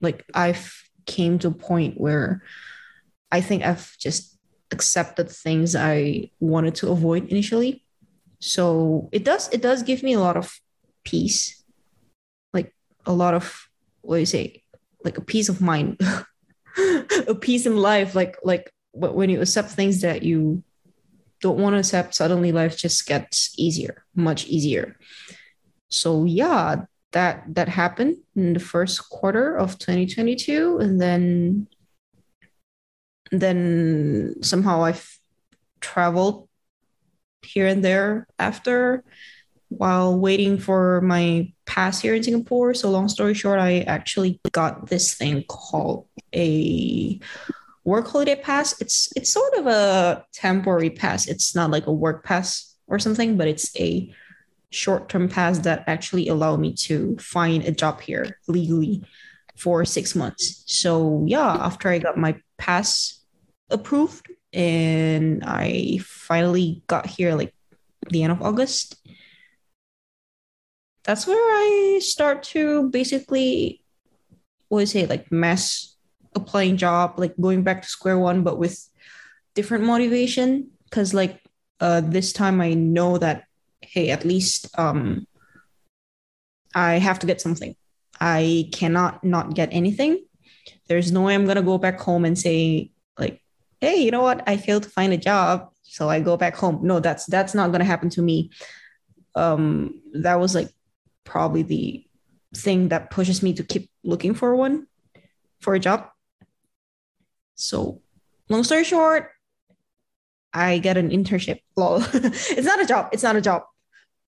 [0.00, 0.72] like I've
[1.06, 2.42] came to a point where
[3.32, 4.38] I think I've just
[4.70, 7.85] accepted things I wanted to avoid initially.
[8.40, 10.60] So it does it does give me a lot of
[11.04, 11.62] peace.
[12.52, 13.68] Like a lot of
[14.02, 14.62] what do you say?
[15.04, 16.00] Like a peace of mind.
[17.28, 20.62] a peace in life like like when you accept things that you
[21.40, 24.96] don't want to accept suddenly life just gets easier much easier
[25.88, 26.76] so yeah
[27.12, 31.66] that that happened in the first quarter of 2022 and then
[33.30, 35.18] then somehow i've
[35.80, 36.45] traveled
[37.46, 39.04] here and there after
[39.68, 42.74] while waiting for my pass here in singapore.
[42.74, 47.20] So long story short i actually got this thing called a
[47.84, 48.80] work holiday pass.
[48.80, 51.26] It's it's sort of a temporary pass.
[51.26, 54.12] It's not like a work pass or something but it's a
[54.70, 59.02] short-term pass that actually allow me to find a job here legally
[59.56, 60.64] for six months.
[60.66, 63.24] So yeah after i got my pass
[63.70, 67.54] approved and i finally got here like
[68.10, 68.96] the end of august.
[71.04, 73.84] That's where i start to basically
[74.68, 75.94] what is it like mass
[76.34, 78.88] applying job like going back to square one but with
[79.54, 80.70] different motivation.
[80.84, 81.40] Because like
[81.80, 83.44] uh this time i know that
[83.82, 85.26] hey at least um
[86.74, 87.76] i have to get something.
[88.18, 90.24] I cannot not get anything.
[90.88, 92.90] There's no way i'm gonna go back home and say
[93.80, 96.80] hey you know what i failed to find a job so i go back home
[96.82, 98.50] no that's that's not gonna happen to me
[99.34, 100.70] um that was like
[101.24, 102.04] probably the
[102.54, 104.86] thing that pushes me to keep looking for one
[105.60, 106.08] for a job
[107.56, 108.02] so,
[108.48, 109.30] long story short,
[110.52, 111.60] I get an internship.
[111.76, 111.96] Lol.
[112.12, 113.08] it's not a job.
[113.12, 113.62] It's not a job.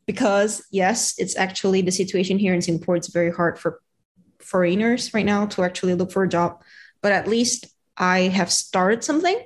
[0.07, 2.97] because yes, it's actually the situation here in Singapore.
[2.97, 3.81] It's very hard for
[4.41, 6.63] foreigners right now to actually look for a job,
[7.03, 7.67] but at least
[7.99, 9.43] I have started something.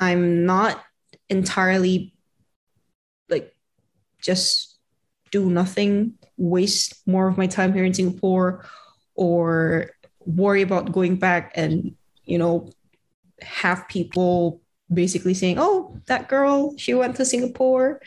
[0.00, 0.82] I'm not
[1.28, 2.14] entirely
[3.28, 3.52] like
[4.22, 4.78] just
[5.30, 8.64] do nothing, waste more of my time here in Singapore,
[9.14, 12.70] or worry about going back and you know
[13.42, 18.00] have people basically saying, "Oh, that girl, she went to Singapore,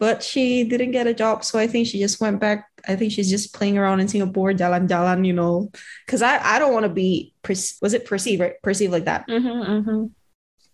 [0.00, 2.66] but she didn't get a job, so I think she just went back.
[2.88, 5.70] I think she's just playing around in Singapore, jalan-jalan, you know."
[6.06, 9.28] Because I I don't want to be was it perceived right perceived like that.
[9.28, 10.00] Mm-hmm, mm-hmm.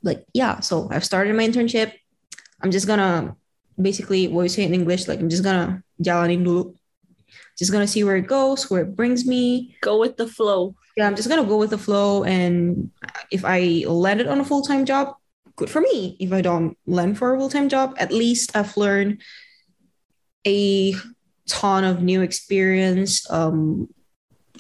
[0.07, 1.93] Like yeah, so I've started my internship.
[2.63, 3.35] I'm just gonna
[3.75, 6.73] basically what you say in English, like I'm just gonna jalanin dulu.
[7.59, 9.75] Just gonna see where it goes, where it brings me.
[9.83, 10.77] Go with the flow.
[10.97, 12.95] Yeah, I'm just gonna go with the flow, and
[13.35, 15.19] if I landed on a full time job,
[15.57, 16.17] good for me.
[16.21, 19.23] If I don't land for a full time job, at least I've learned
[20.47, 20.95] a
[21.49, 23.29] ton of new experience.
[23.31, 23.89] Um,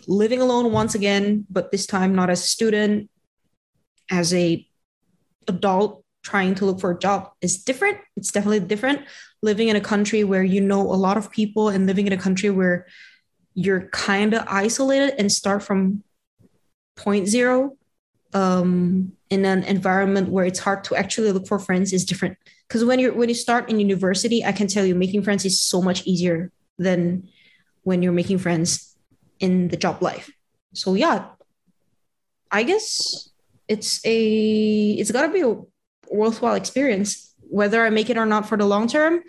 [0.08, 3.10] living alone once again, but this time not as a student,
[4.10, 4.66] as a
[5.48, 7.98] adult trying to look for a job is different.
[8.16, 9.02] It's definitely different.
[9.42, 12.16] Living in a country where you know a lot of people and living in a
[12.16, 12.86] country where
[13.54, 16.02] you're kind of isolated and start from
[16.96, 17.76] point zero
[18.36, 22.36] um, in an environment where it's hard to actually look for friends is different.
[22.68, 25.58] Because when you when you start in university, I can tell you making friends is
[25.58, 27.28] so much easier than
[27.82, 28.94] when you're making friends
[29.40, 30.30] in the job life.
[30.74, 31.32] So yeah,
[32.50, 33.30] I guess
[33.68, 35.56] it's a it's gotta be a
[36.10, 37.32] worthwhile experience.
[37.48, 39.22] Whether I make it or not for the long term,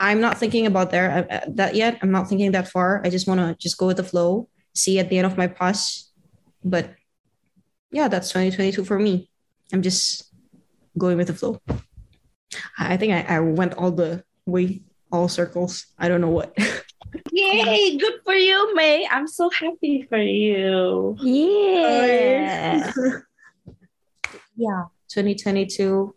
[0.00, 1.98] I'm not thinking about there uh, that yet.
[2.00, 3.02] I'm not thinking that far.
[3.04, 5.46] I just want to just go with the flow, see at the end of my
[5.46, 6.08] pass.
[6.64, 6.94] But
[7.90, 9.30] yeah, that's 2022 for me.
[9.72, 10.32] I'm just
[10.98, 11.60] going with the flow.
[12.78, 15.86] I think I, I went all the way, all circles.
[15.98, 16.56] I don't know what.
[17.32, 19.06] Yay, good for you, May.
[19.10, 21.16] I'm so happy for you.
[21.20, 22.92] Yeah.
[24.56, 26.14] yeah, 2022.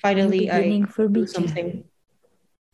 [0.00, 1.84] Finally, I for do me something.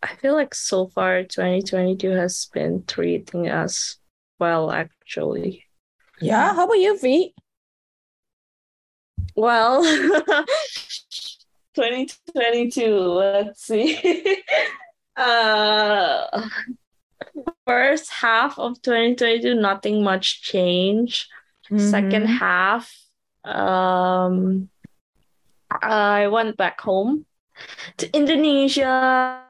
[0.03, 3.97] I feel like so far 2022 has been treating us
[4.39, 5.65] well, actually.
[6.21, 6.55] Yeah.
[6.55, 7.35] How about you, V?
[9.35, 9.83] Well,
[11.75, 14.43] 2022, let's see.
[15.17, 16.43] uh,
[17.67, 21.29] first half of 2022, nothing much change.
[21.77, 22.39] Second Mhm.
[22.39, 22.93] half,
[23.45, 24.69] um,
[25.83, 27.27] I went back home
[27.99, 29.43] to Indonesia,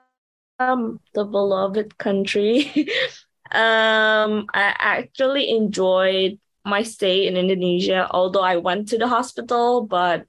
[0.58, 2.72] um, the beloved country.
[3.52, 10.26] um, I actually enjoyed my stay in Indonesia, although I went to the hospital, but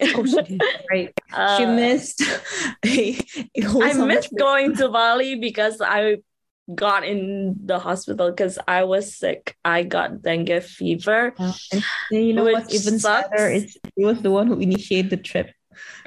[0.00, 0.62] Oh, she did.
[0.90, 1.10] Right.
[1.34, 2.22] uh, she missed
[2.86, 3.18] a,
[3.58, 6.22] a whole I missed going to Bali because I
[6.72, 9.58] got in the hospital because I was sick.
[9.66, 11.34] I got dengue fever.
[11.38, 11.52] Yeah.
[12.14, 13.28] And you know what's even sucks.
[13.28, 15.50] sadder is he was the one who initiated the trip.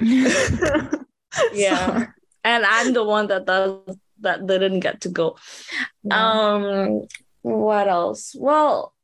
[1.52, 1.76] Yeah.
[1.76, 2.06] Sorry.
[2.44, 3.84] and I'm the one that does
[4.24, 5.36] that didn't get to go.
[6.10, 7.04] Um,
[7.42, 8.32] what else?
[8.32, 8.95] Well,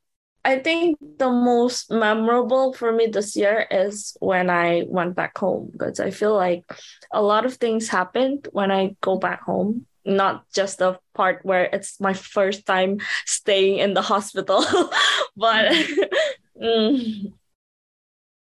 [0.45, 5.71] I think the most memorable for me this year is when I went back home
[5.73, 6.65] because I feel like
[7.13, 9.87] a lot of things happened when I go back home.
[10.05, 14.65] Not just the part where it's my first time staying in the hospital,
[15.37, 15.71] but
[16.61, 17.33] mm,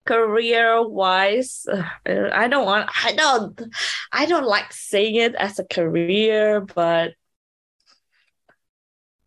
[0.06, 1.66] career wise,
[2.06, 3.62] I don't want, I don't,
[4.14, 7.14] I don't like saying it as a career, but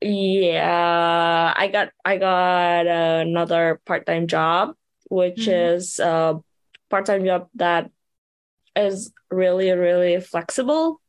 [0.02, 4.74] yeah, I got I got another part-time job,
[5.10, 5.76] which Mhm.
[5.76, 6.40] is a
[6.90, 7.90] part-time job that
[8.76, 11.00] is really, really flexible.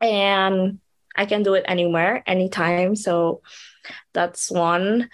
[0.00, 0.80] And
[1.16, 2.96] I can do it anywhere, anytime.
[2.96, 3.42] So
[4.12, 5.10] that's one.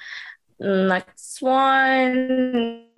[0.59, 2.89] Next one.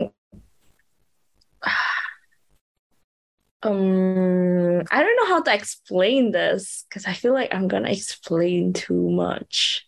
[3.65, 8.73] Um, I don't know how to explain this because I feel like I'm gonna explain
[8.73, 9.87] too much.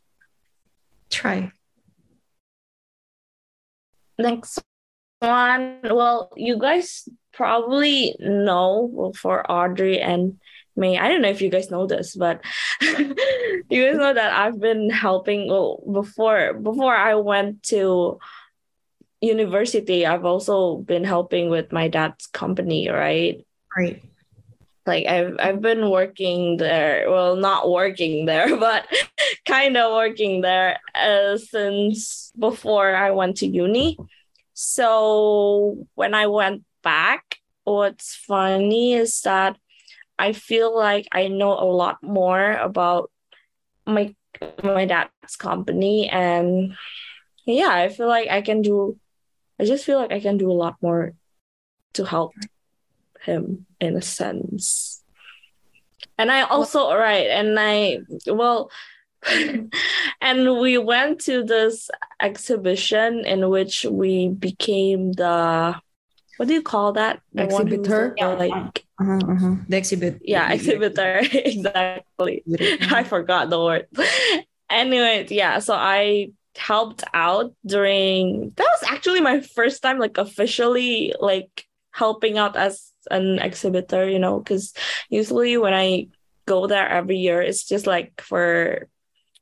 [1.10, 1.52] Try.
[4.18, 4.62] Next
[5.18, 10.38] one, well, you guys probably know well, for Audrey and
[10.76, 10.96] May.
[10.98, 12.42] I don't know if you guys know this, but
[12.80, 13.14] you
[13.68, 18.20] guys know that I've been helping well, before before I went to
[19.20, 20.06] university.
[20.06, 23.44] I've also been helping with my dad's company, right?
[23.76, 24.02] Right.
[24.86, 27.10] like I've I've been working there.
[27.10, 28.86] Well, not working there, but
[29.46, 33.98] kind of working there uh, since before I went to uni.
[34.54, 39.56] So when I went back, what's funny is that
[40.18, 43.10] I feel like I know a lot more about
[43.86, 44.14] my
[44.62, 46.74] my dad's company and
[47.46, 48.98] yeah, I feel like I can do
[49.58, 51.14] I just feel like I can do a lot more
[51.94, 52.32] to help
[53.24, 55.02] him in a sense.
[56.18, 58.70] And I also right and I well
[60.20, 65.74] and we went to this exhibition in which we became the
[66.36, 67.20] what do you call that?
[67.32, 68.14] The Exhibitor?
[68.18, 69.54] the, like Uh-huh, uh-huh.
[69.68, 70.18] The exhibit.
[70.22, 71.22] yeah, exhibitor.
[71.32, 72.42] exactly.
[72.90, 73.86] I forgot the word.
[74.70, 81.14] anyway, yeah, so I helped out during that was actually my first time like officially
[81.18, 84.72] like helping out as an exhibitor, you know, because
[85.10, 86.08] usually when I
[86.46, 88.88] go there every year, it's just like for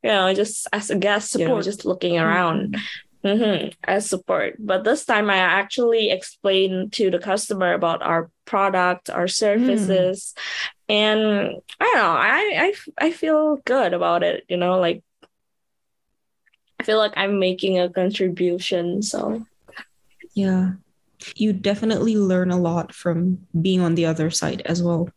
[0.02, 2.76] you know, just as a guest, you know, just looking around.
[3.24, 4.56] hmm as support.
[4.58, 10.34] But this time I actually explained to the customer about our product, our services,
[10.88, 11.20] and
[11.78, 15.04] I don't know, I, I I feel good about it, you know, like
[16.80, 19.02] I feel like I'm making a contribution.
[19.02, 19.46] So
[20.34, 20.81] Yeah.
[21.36, 25.08] You definitely learn a lot from being on the other side as well.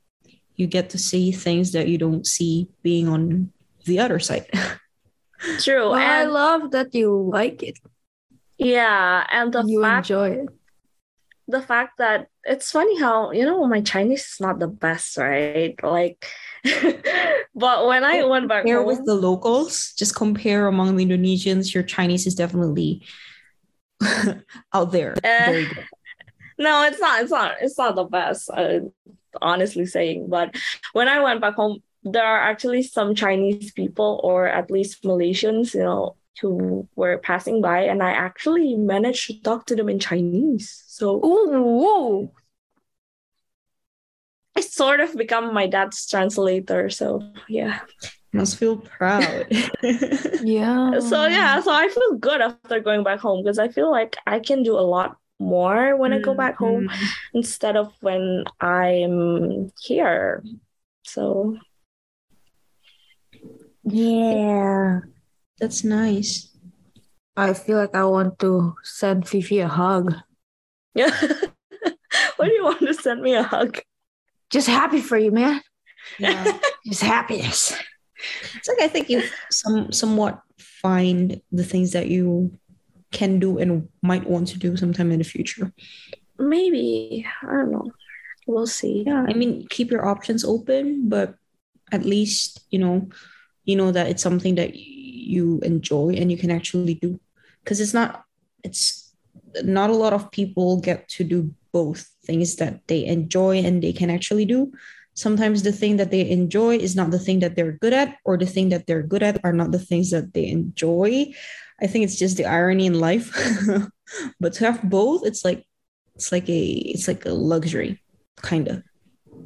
[0.56, 3.52] You get to see things that you don't see being on
[3.86, 4.48] the other side.
[5.60, 5.92] true.
[5.92, 7.78] Well, I love that you like it.
[8.58, 10.50] yeah, and the you fact enjoy it.
[11.48, 15.76] the fact that it's funny how you know my Chinese is not the best, right?
[15.84, 16.26] Like,
[17.56, 21.74] but when I went back compare home, with the locals, just compare among the Indonesians,
[21.74, 23.04] your Chinese is definitely
[24.74, 25.16] out there.
[25.24, 25.66] Eh.
[26.58, 26.72] Very good.
[26.72, 27.22] no, it's not.
[27.22, 27.56] It's not.
[27.62, 28.50] It's not the best.
[28.50, 28.80] Uh,
[29.42, 30.56] honestly saying, but
[30.94, 35.74] when I went back home, there are actually some Chinese people, or at least Malaysians,
[35.74, 40.00] you know, who were passing by, and I actually managed to talk to them in
[40.00, 40.84] Chinese.
[40.88, 42.30] So Ooh,
[44.56, 46.90] I sort of become my dad's translator.
[46.90, 47.80] So yeah.
[48.34, 49.48] Must feel proud.
[50.44, 51.00] yeah.
[51.00, 54.40] So yeah, so I feel good after going back home because I feel like I
[54.40, 57.08] can do a lot more when I go back home Mhm.
[57.34, 60.44] instead of when I'm here.
[61.04, 61.58] So
[63.84, 65.02] yeah.
[65.60, 66.52] That's nice.
[67.38, 70.16] I feel like I want to send Fifi a hug.
[70.96, 71.12] yeah.
[72.38, 73.80] Why do you want to send me a hug?
[74.50, 75.62] Just happy for you, man.
[76.20, 76.58] Yeah.
[76.86, 77.74] Just happiness.
[78.56, 82.52] it's like I think you some somewhat find the things that you
[83.16, 85.72] can do and might want to do sometime in the future.
[86.38, 87.26] Maybe.
[87.42, 87.88] I don't know.
[88.46, 89.04] We'll see.
[89.08, 91.40] Yeah, I mean, keep your options open, but
[91.96, 93.08] at least you know,
[93.64, 97.20] you know that it's something that you enjoy and you can actually do.
[97.64, 98.28] Because it's not,
[98.62, 99.16] it's
[99.64, 103.94] not a lot of people get to do both things that they enjoy and they
[103.94, 104.72] can actually do.
[105.16, 108.38] Sometimes the thing that they enjoy is not the thing that they're good at, or
[108.38, 111.34] the thing that they're good at are not the things that they enjoy.
[111.82, 113.32] I think it's just the irony in life.
[114.40, 115.66] but to have both, it's like
[116.16, 118.02] it's like a it's like a luxury,
[118.38, 118.84] kind of.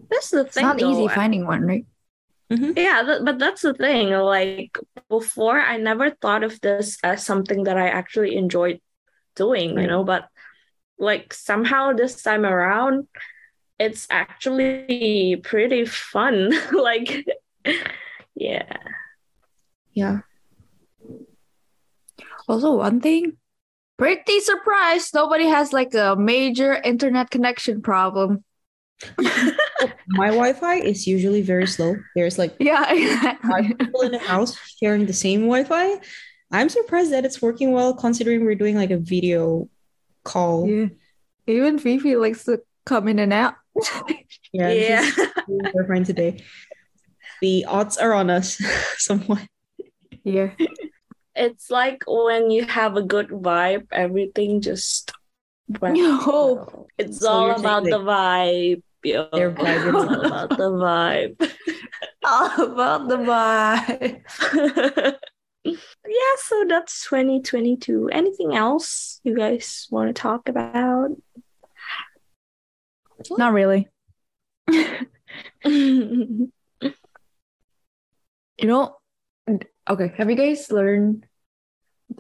[0.10, 0.46] That's the thing.
[0.46, 0.64] It's thing.
[0.64, 1.14] not easy though.
[1.14, 1.86] finding one, right?
[2.52, 2.72] Mm-hmm.
[2.78, 4.10] Yeah, th- but that's the thing.
[4.10, 8.82] Like before, I never thought of this as something that I actually enjoyed
[9.36, 10.28] doing, you know, but
[10.98, 13.08] like somehow this time around,
[13.80, 16.52] it's actually pretty fun.
[16.74, 17.26] like,
[18.36, 18.78] yeah.
[19.94, 20.20] Yeah.
[22.50, 23.38] Also, one thing,
[23.98, 28.44] pretty surprised nobody has like a major internet connection problem.
[30.10, 31.96] My Wi-Fi is usually very slow.
[32.16, 33.74] There's like Yeah, five exactly.
[33.76, 36.02] people in the house sharing the same Wi-Fi.
[36.52, 39.70] I'm surprised that it's working well considering we're doing like a video
[40.26, 40.68] call.
[40.68, 40.88] yeah.
[41.48, 43.56] Even Fifi likes to come in and out.
[44.52, 44.70] Yeah.
[44.74, 45.02] Yeah.
[45.06, 45.16] she's
[45.48, 46.44] doing her friend today.
[47.42, 48.60] The odds are on us
[48.98, 49.46] somewhat.
[50.24, 50.52] yeah.
[51.40, 55.14] It's like when you have a good vibe, everything just
[55.80, 56.20] went No.
[56.28, 56.88] well.
[56.98, 58.84] It's So all about the vibe.
[59.04, 59.30] Yo.
[59.32, 61.52] It's all about the vibe.
[62.26, 64.22] All about the vibe.
[65.64, 68.10] yeah, so that's 2022.
[68.12, 71.12] Anything else you guys want to talk about?
[73.32, 73.88] Not really.
[78.62, 78.98] You know,
[79.90, 81.26] okay, have you guys learned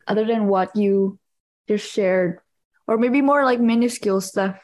[0.09, 1.19] other than what you
[1.67, 2.39] just shared,
[2.87, 4.57] or maybe more like minuscule stuff?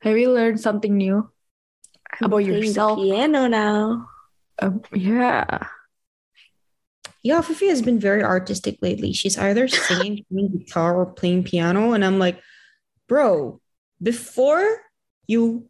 [0.00, 1.30] Have you learned something new?
[2.20, 2.98] About yourself?
[2.98, 4.08] Piano now.
[4.58, 5.66] Um, yeah.
[7.22, 9.12] Yeah, Fifi has been very artistic lately.
[9.12, 11.92] She's either singing, playing guitar, or playing piano.
[11.92, 12.40] And I'm like,
[13.08, 13.60] bro,
[14.02, 14.82] before
[15.26, 15.68] you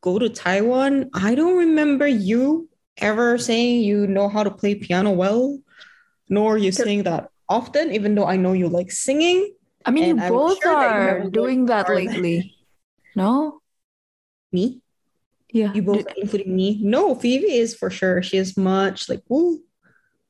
[0.00, 2.68] go to Taiwan, I don't remember you
[2.98, 5.58] ever saying you know how to play piano well,
[6.28, 9.54] nor you saying that often, even though I know you like singing.
[9.84, 12.56] I mean, you I'm both sure that you are have doing that lately.
[13.14, 13.60] No?
[14.50, 14.80] Me?
[15.52, 15.72] Yeah.
[15.74, 16.80] You both, including me?
[16.82, 18.22] No, Phoebe is for sure.
[18.22, 19.60] She is much like, woo.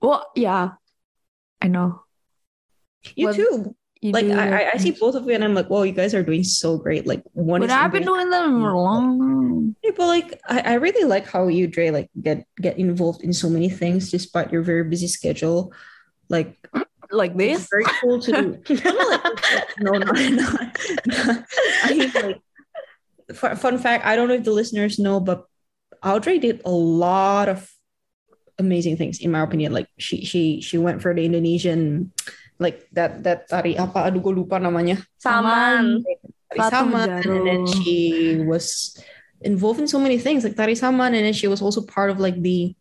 [0.02, 0.72] Well, yeah.
[1.62, 2.02] I know.
[3.14, 3.76] You Well, too.
[4.04, 5.92] You Like do I, I, I see both of you, and I'm like, whoa, you
[5.92, 7.06] guys are doing so great.
[7.06, 10.60] Like one But is I've been doing them for a long Yeah, but like I,
[10.60, 14.52] I really like how you, Dre, like get get involved in so many things despite
[14.52, 15.72] your very busy schedule.
[16.28, 16.52] Like
[17.14, 17.68] like it's this.
[17.70, 18.46] very cool to do.
[18.84, 20.52] no, no, like, no, no, no,
[21.06, 21.44] no.
[21.82, 22.40] I mean, like,
[23.34, 24.04] fun, fun fact.
[24.04, 25.46] I don't know if the listeners know, but
[26.02, 27.70] Audrey did a lot of
[28.58, 29.72] amazing things, in my opinion.
[29.72, 32.12] Like she she she went for the Indonesian,
[32.58, 34.10] like that that tari apa?
[34.10, 35.02] Aduh, gue lupa namanya.
[35.18, 36.04] Saman.
[36.52, 38.96] Tari Saman, and then she was
[39.40, 42.20] involved in so many things like Tari Saman, and then she was also part of
[42.20, 42.76] like the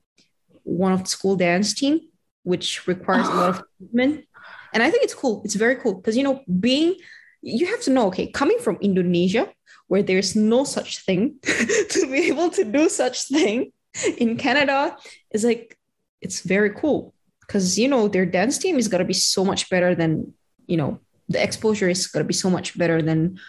[0.63, 1.99] one of the school dance team,
[2.43, 4.25] which requires a lot of movement.
[4.73, 5.41] And I think it's cool.
[5.45, 6.95] It's very cool because you know, being
[7.41, 9.49] you have to know, okay, coming from Indonesia,
[9.87, 13.71] where there's no such thing, to be able to do such thing
[14.17, 14.95] in Canada
[15.31, 15.77] is like
[16.21, 19.93] it's very cool because you know their dance team is gonna be so much better
[19.93, 20.33] than
[20.65, 23.39] you know the exposure is gonna be so much better than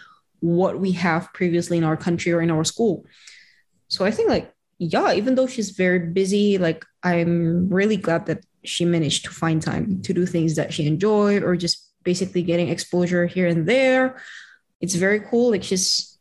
[0.41, 3.05] what we have previously in our country or in our school.
[3.87, 8.43] So I think like yeah, even though she's very busy, like I'm really glad that
[8.67, 12.69] she managed to find time to do things that she enjoyed or just basically getting
[12.69, 14.21] exposure here and there.
[14.81, 15.51] It's very cool.
[15.51, 16.17] Like she's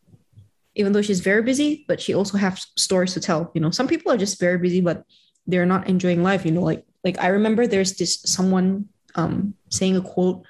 [0.77, 3.51] even though she's very busy, but she also has stories to tell.
[3.55, 5.05] You know, some people are just very busy, but
[5.47, 6.45] they're not enjoying life.
[6.45, 10.45] You know, like like I remember there's this someone um saying a quote,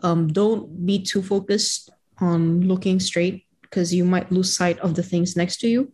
[0.00, 5.02] um, don't be too focused on looking straight because you might lose sight of the
[5.02, 5.92] things next to you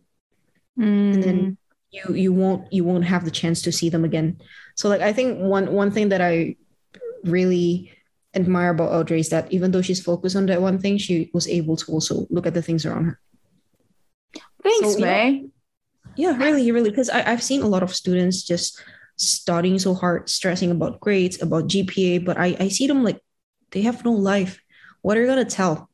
[1.13, 1.57] and then Mm.
[1.93, 4.41] You you won't you won't have the chance to see them again.
[4.75, 6.57] So like i think one one thing that i
[7.23, 7.93] really
[8.35, 11.47] admire about audrey is that even though she's focused on that one thing she was
[11.47, 13.19] able to also look at the things around her.
[14.65, 15.05] Thanks, So, yeah.
[15.05, 15.45] May.
[16.17, 18.81] yeah really really because i've seen a lot of students just
[19.15, 23.21] studying so hard stressing about grades about gpa but i i see them like
[23.69, 24.57] they have no life.
[25.05, 25.89] What are you going to tell?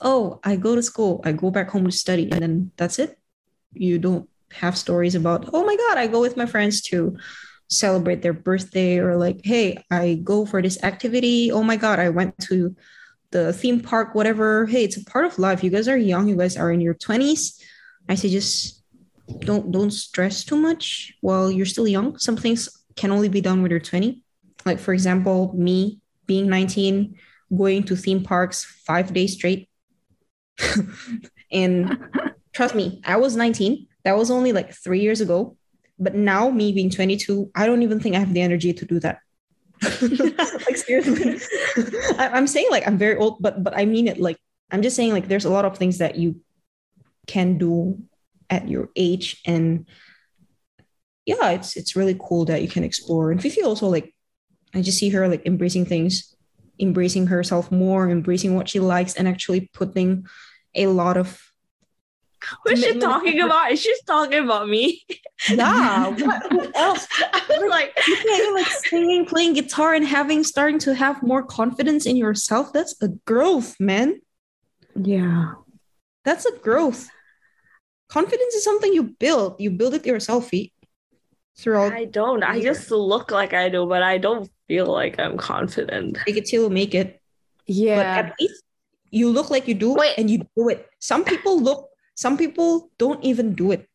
[0.00, 3.18] Oh i go to school i go back home to study and then that's it?
[3.74, 7.16] You don't have stories about oh my god i go with my friends to
[7.68, 11.52] celebrate their birthday or like hey i go for this activity.
[11.52, 12.74] Oh my god i went to
[13.30, 14.66] the theme park whatever.
[14.66, 15.62] Hey it's a part of life.
[15.62, 16.28] You guys are young.
[16.28, 17.62] You guys are in your 20s
[18.08, 18.82] i say just
[19.38, 22.18] don't don't stress too much while you're still young.
[22.18, 24.22] Some things can only be done when you're 20
[24.66, 27.14] like for example me being 19
[27.56, 29.68] going to theme parks five days straight.
[31.52, 31.98] And
[32.52, 35.56] trust me i was 19 that was only like three years ago.
[35.98, 39.00] But now me being 22 i don't even think i have the energy to do
[39.00, 39.18] that.
[40.66, 41.40] Like seriously.
[42.18, 44.38] I- i'm saying like i'm very old but but i mean it like
[44.70, 46.40] i'm just saying like there's a lot of things that you
[47.26, 48.00] can do
[48.48, 49.40] at your age.
[49.46, 49.86] And
[51.26, 53.30] yeah it's it's really cool that you can explore.
[53.30, 54.14] And fifi also like
[54.74, 56.34] i just see her like embracing things
[56.78, 60.24] embracing herself more embracing what she likes and actually putting
[60.74, 61.49] a lot of
[62.62, 63.70] What's she talking about?
[63.72, 65.02] Is she talking about me?
[65.48, 70.78] yeah what, who else I was like, you're like singing playing guitar and having starting
[70.80, 74.20] to have more confidence in yourself that's a growth man
[74.94, 75.54] Yeah.
[76.24, 77.08] that's a growth
[78.08, 80.50] confidence is something you build you build it yourself
[81.56, 82.42] throughout I don't.
[82.42, 86.18] I just look like I do, but I don't feel like I'm confident.
[86.26, 87.20] take it till you make it
[87.66, 87.98] but Yeah.
[88.00, 88.62] at least
[89.10, 90.14] you look like you do Wait.
[90.18, 93.86] and you do it some people look some people don't even do it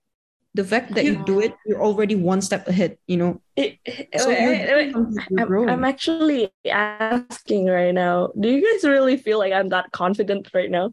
[0.55, 3.79] the fact that you, You- do it you're already one step ahead you know It,
[4.17, 4.95] so wait, wait, wait.
[4.95, 5.69] I'm.
[5.69, 8.31] I'm actually asking right now.
[8.39, 10.91] Do you guys really feel like I'm that confident right now?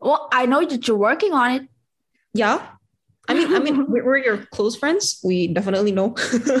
[0.00, 1.62] Well, I know that you're working on it.
[2.34, 2.76] yeah
[3.28, 6.16] i mean i mean we're, we're your close friends we definitely know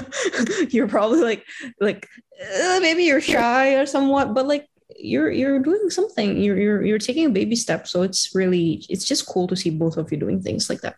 [0.74, 1.42] you're probably like
[1.80, 2.04] like
[2.36, 6.98] uh, maybe you're shy or somewhat but like you're you're doing something you're, you're you're
[6.98, 10.18] taking a baby step so it's really it's just cool to see both of you
[10.18, 10.96] doing things like that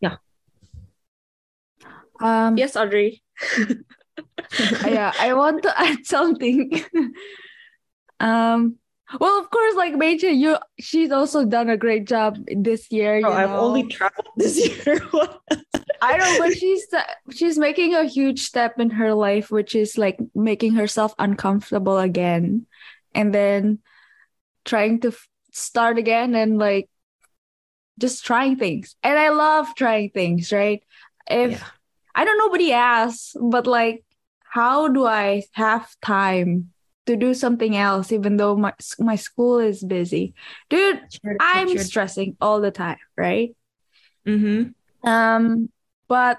[0.00, 0.16] yeah
[2.20, 3.22] Um, Yes, Audrey.
[4.84, 6.72] yeah, I want to add something.
[8.20, 8.76] um,
[9.20, 13.16] well, of course, like Major, you she's also done a great job this year.
[13.16, 13.60] oh, you i've know.
[13.60, 15.00] only traveled this year
[16.00, 16.86] I know, but she's
[17.32, 22.66] she's making a huge step in her life, which is like making herself uncomfortable again,
[23.18, 23.80] and then
[24.64, 26.88] trying to f- start again and like
[27.98, 28.94] just trying things.
[29.02, 30.82] And I love trying things, right?
[31.26, 31.66] If Yeah.
[32.14, 34.04] I don't nobody asks, but like
[34.54, 36.70] how do I have time
[37.06, 40.34] to do something else even though my my school is busy?
[40.70, 41.02] Dude,
[41.40, 43.54] I'm stressing all the time, right?
[44.26, 44.70] mm-hmm.
[45.08, 45.70] Um,
[46.06, 46.38] but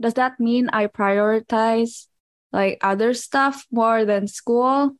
[0.00, 2.06] does that mean I prioritize
[2.52, 4.96] like other stuff more than school?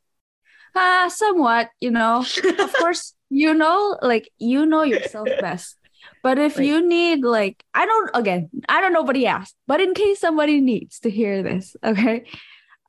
[0.77, 2.23] Uh, somewhat, you know.
[2.59, 5.77] of course, you know, like you know yourself best.
[6.21, 6.65] But if Right.
[6.65, 10.99] you need like I don't again, I don't nobody asked, but in case somebody needs
[11.01, 12.25] to hear this, okay?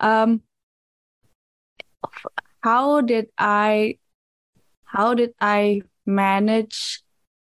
[0.01, 0.43] Um
[2.63, 3.99] how did I
[4.85, 7.03] how did I manage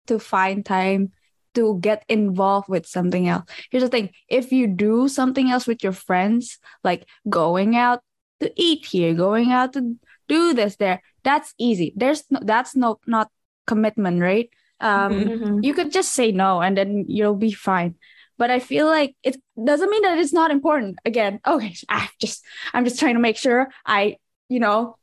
[0.07, 1.13] to find time
[1.55, 3.45] to get involved with something else?
[3.71, 8.01] Here's the thing, if you do something else with your friends, like going out
[8.41, 9.97] to eat here, going out to
[10.29, 11.93] do this there, that's easy.
[11.97, 13.31] There's no that's no not
[13.67, 14.51] commitment, right?
[14.81, 15.41] Um Mhm.
[15.41, 15.65] Mhm.
[15.65, 17.95] you could just say no and then you'll be fine
[18.37, 22.43] but i feel like it doesn't mean that it's not important again okay i just
[22.75, 24.17] i'm just trying to make sure i
[24.49, 24.99] you know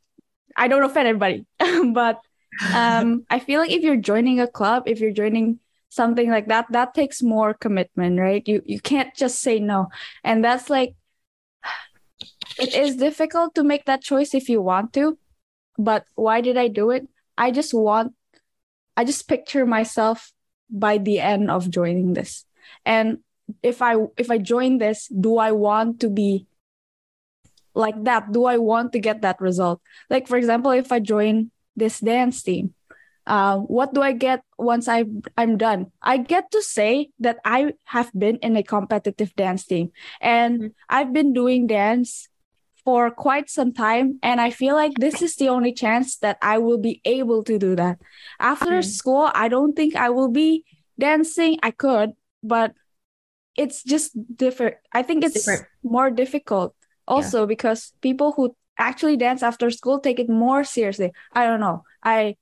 [0.58, 1.46] i don't offend everybody
[1.94, 2.20] but
[2.76, 5.60] um i feel like if you're joining a club if you're joining
[5.90, 9.88] something like that that takes more commitment right you you can't just say no
[10.24, 10.94] and that's like
[12.60, 15.18] it is difficult to make that choice if you want to
[15.78, 17.08] but why did i do it?
[17.38, 18.14] I just want
[18.98, 20.32] i just picture myself
[20.70, 22.46] by the end of joining this.
[22.86, 23.20] And
[23.64, 26.48] if i if i join this do i want to be
[27.74, 28.32] like that?
[28.32, 29.82] Do i want to get that result?
[30.10, 32.74] Like for example if i join this dance team
[33.28, 35.06] uh, what do i get once i
[35.38, 35.92] i'm done?
[36.02, 39.92] I get to say that i have been in a competitive dance team
[40.22, 40.74] and Mhm.
[40.90, 42.30] i've been doing dance
[42.84, 46.58] for quite some time and i feel like this is the only chance that i
[46.58, 47.98] will be able to do that.
[48.40, 48.86] After Mm.
[48.86, 50.64] school i don't think i will be
[51.00, 51.58] dancing.
[51.64, 52.12] I could
[52.44, 52.74] but
[53.58, 56.74] it's just different i think It's it's, more difficult
[57.08, 61.12] also because people who actually dance after school take it more seriously.
[61.34, 61.84] I don't know.
[62.04, 62.36] I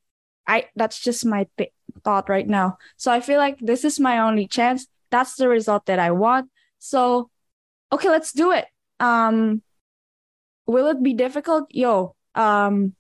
[0.48, 1.74] i that's just my th-
[2.04, 2.78] thought right now.
[2.96, 4.88] So i feel like this is my only chance.
[5.12, 6.48] That's the result that i want.
[6.80, 7.30] So
[7.92, 8.66] okay let's do it.
[9.00, 9.64] Um
[10.70, 11.66] will it be difficult?
[11.74, 12.94] Yo um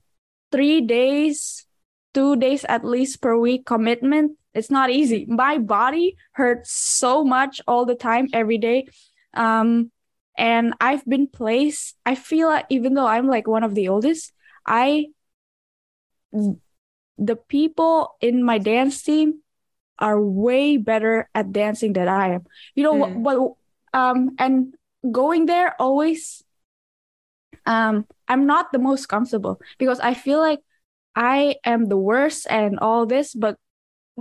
[0.51, 1.69] 3 days
[2.17, 5.29] 2 days at least per week commitment it's not easy.
[5.29, 8.89] My body hurts so much all the time every day.
[9.37, 9.91] Um
[10.39, 14.31] and i've been placed i feel like even though i'm like one of the oldest
[14.65, 15.11] i
[16.31, 19.43] the people in my dance team
[19.99, 22.47] are way better at dancing than i am.
[22.73, 23.19] You know what, Mm.
[23.19, 23.37] what
[23.91, 24.73] um and
[25.11, 26.39] going there always
[27.65, 30.59] um i'm not the most comfortable because i feel like
[31.15, 33.57] i am the worst and all this but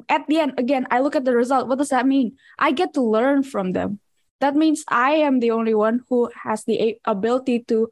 [0.08, 1.68] at the end again i look at the result.
[1.68, 2.36] What does that mean?
[2.58, 4.00] I get to learn from them.
[4.40, 7.90] That means i am the only one who has the ability to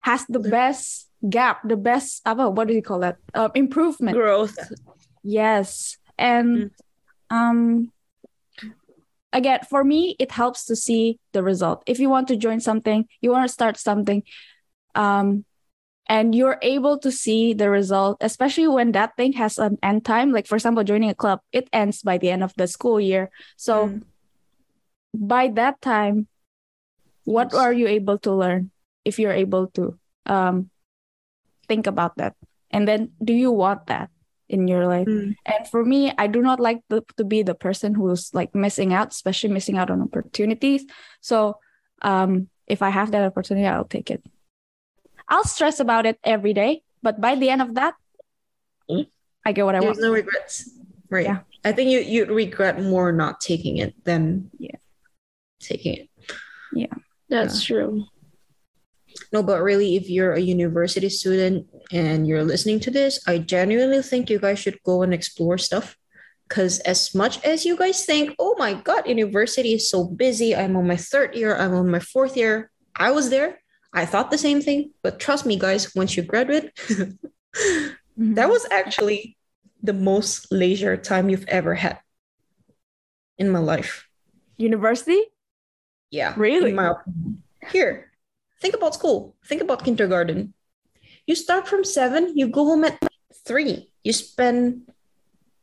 [0.00, 3.16] has the best gap the best uh, what do you call that?
[3.34, 4.16] Uh, improvement.
[4.16, 4.56] Growth.
[5.22, 5.96] yes.
[6.18, 6.70] And
[7.30, 7.92] um
[9.32, 11.82] again for me it helps to see the result.
[11.86, 14.22] If you want to join something you want to start something
[14.94, 15.44] um
[16.08, 20.32] and you're able to see the result especially when that thing has an end time
[20.32, 23.30] like for example joining a club it ends by the end of the school year
[23.56, 24.02] so Mm.
[25.14, 26.26] by that time
[27.24, 27.60] what Yes.
[27.60, 28.70] are you able to learn
[29.04, 30.70] if you're able to um
[31.68, 32.34] think about that
[32.70, 34.10] and then do you want that
[34.48, 35.36] in your life Mm.
[35.46, 38.92] and for me i do not like the, to be the person who's like missing
[38.92, 40.84] out especially missing out on opportunities
[41.20, 41.56] so
[42.02, 44.22] um if i have that opportunity i'll take it
[45.32, 47.94] i'll stress about it every day but by the end of that
[48.90, 49.06] Mm.
[49.46, 50.68] i get what i There's want no regrets.
[51.12, 51.26] Right.
[51.28, 51.40] Yeah.
[51.64, 54.80] I think you you'd regret more not taking it than Yeah.
[55.60, 56.06] taking it.
[56.72, 56.94] Yeah,
[57.28, 58.08] that's true.
[59.32, 64.00] No, but really, if you're a university student and you're listening to this, I genuinely
[64.02, 65.96] think you guys should go and explore stuff.
[66.48, 70.76] Because as much as you guys think, oh my God, university is so busy, I'm
[70.80, 73.61] on my third year, I'm on my fourth year, I was there.
[73.92, 74.92] I thought the same thing.
[75.02, 76.72] But trust me, guys, once you graduate,
[78.18, 78.36] Mhm.
[78.36, 79.36] that was actually
[79.82, 81.98] the most leisure time you've ever had
[83.38, 84.06] in my life.
[84.56, 85.20] university
[86.10, 86.34] Yeah.
[86.36, 86.72] Really?
[86.72, 86.92] my.
[87.72, 88.12] Here,
[88.60, 89.34] think about school.
[89.48, 90.52] Think about kindergarten.
[91.26, 93.00] You start from seven, you go home at
[93.48, 93.90] three.
[94.04, 94.92] You spend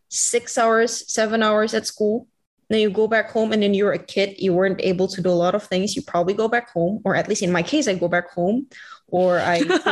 [0.09, 2.27] six hours, seven hours at school.
[2.69, 4.35] Then you go back home, and then you're a kid.
[4.37, 5.95] You weren't able to do a lot of things.
[5.95, 8.67] You probably go back home, or at least in my case, I go back home,
[9.07, 9.85] or I take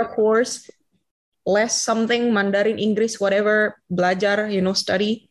[0.00, 0.70] a course,
[1.44, 5.28] less something, Mandarin, English, whatever, belajar, you know, study.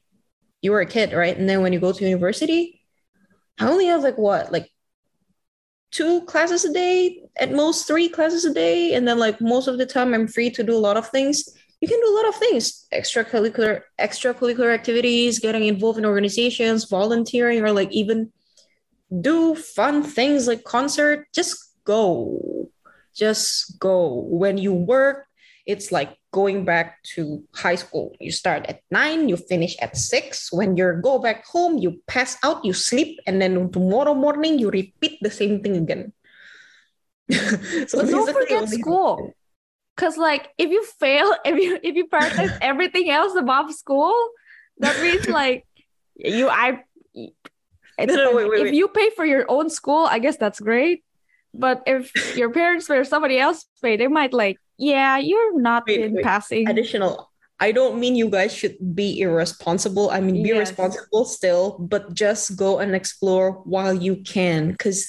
[0.61, 1.37] you were a kid, right?
[1.37, 2.81] And then when you go to university,
[3.59, 4.71] I only have like what, like
[5.91, 8.93] two classes a day, at most three classes a day.
[8.93, 11.49] And then like most of the time I'm free to do a lot of things.
[11.83, 17.59] You can do a lot of things, extracurricular, extracurricular activities, getting involved in organizations, volunteering,
[17.59, 18.31] or like even
[19.11, 21.27] do fun things like concert.
[21.35, 22.69] Just go.
[23.13, 24.23] Just go.
[24.31, 25.27] When you work,
[25.65, 28.15] it's like going back to high school.
[28.21, 30.53] You start at nine, you finish at six.
[30.53, 34.71] When you go back home, you pass out, you sleep, and then tomorrow morning you
[34.71, 36.13] repeat the same thing again.
[37.91, 39.35] so don't forget school.
[39.95, 44.15] Cause like if you fail, if you if you practice everything else above school,
[44.79, 45.65] that means like
[46.15, 46.83] you I
[47.13, 48.73] no, no, wait, wait, if wait.
[48.73, 51.03] you pay for your own school, I guess that's great.
[51.53, 56.01] But if your parents or somebody else pay, they might like yeah, you're not wait,
[56.01, 56.23] in wait.
[56.23, 56.67] passing.
[56.67, 57.29] Additional.
[57.59, 60.09] I don't mean you guys should be irresponsible.
[60.09, 60.57] I mean, be yes.
[60.57, 64.71] responsible still, but just go and explore while you can.
[64.71, 65.07] Because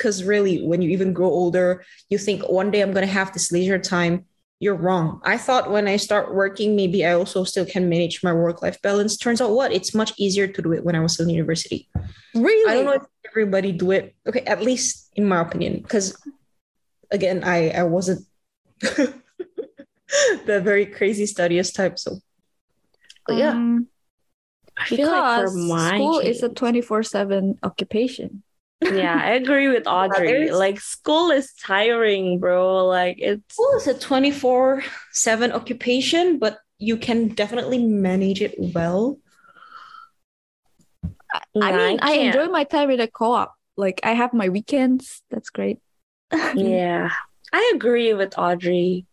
[0.00, 3.52] because really, when you even grow older, you think one day I'm gonna have this
[3.52, 4.24] leisure time.
[4.60, 5.20] You're wrong.
[5.24, 9.18] I thought when I start working, maybe I also still can manage my work-life balance.
[9.18, 9.72] Turns out what?
[9.72, 11.88] It's much easier to do it when I was in university.
[12.34, 12.70] Really?
[12.70, 14.14] I don't know if everybody do it.
[14.26, 15.82] Okay, at least in my opinion.
[15.82, 16.16] Because
[17.10, 18.24] again, I I wasn't
[18.80, 19.12] the
[20.64, 21.98] very crazy studious type.
[21.98, 22.20] So,
[23.26, 23.50] but yeah.
[23.50, 23.88] Um,
[24.78, 28.42] I feel like for my school kids, is a 24 7 occupation.
[28.80, 30.46] Yeah, I agree with Audrey.
[30.46, 32.86] Yeah, like school is tiring, bro.
[32.86, 39.18] Like it's school is a 24 7 occupation, but you can definitely manage it well.
[41.32, 43.54] I, I mean, I, I enjoy my time in a co-op.
[43.76, 45.22] Like I have my weekends.
[45.30, 45.78] That's great.
[46.54, 47.10] yeah.
[47.52, 49.06] I agree with Audrey.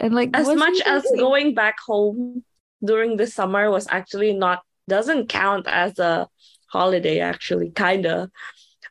[0.00, 2.44] And like as much as going back home
[2.84, 6.28] during the summer was actually not doesn't count as a
[6.74, 8.30] holiday actually kinda.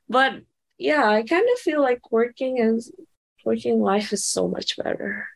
[0.08, 0.32] But
[0.80, 2.92] yeah, I kind of feel like working is
[3.44, 5.28] working life is so much better.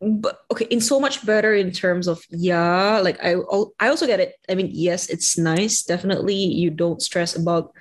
[0.00, 3.36] But okay, in so much better in terms of yeah, like I
[3.80, 4.34] I also get it.
[4.50, 5.82] I mean, yes, it's nice.
[5.82, 7.72] Definitely, you don't stress about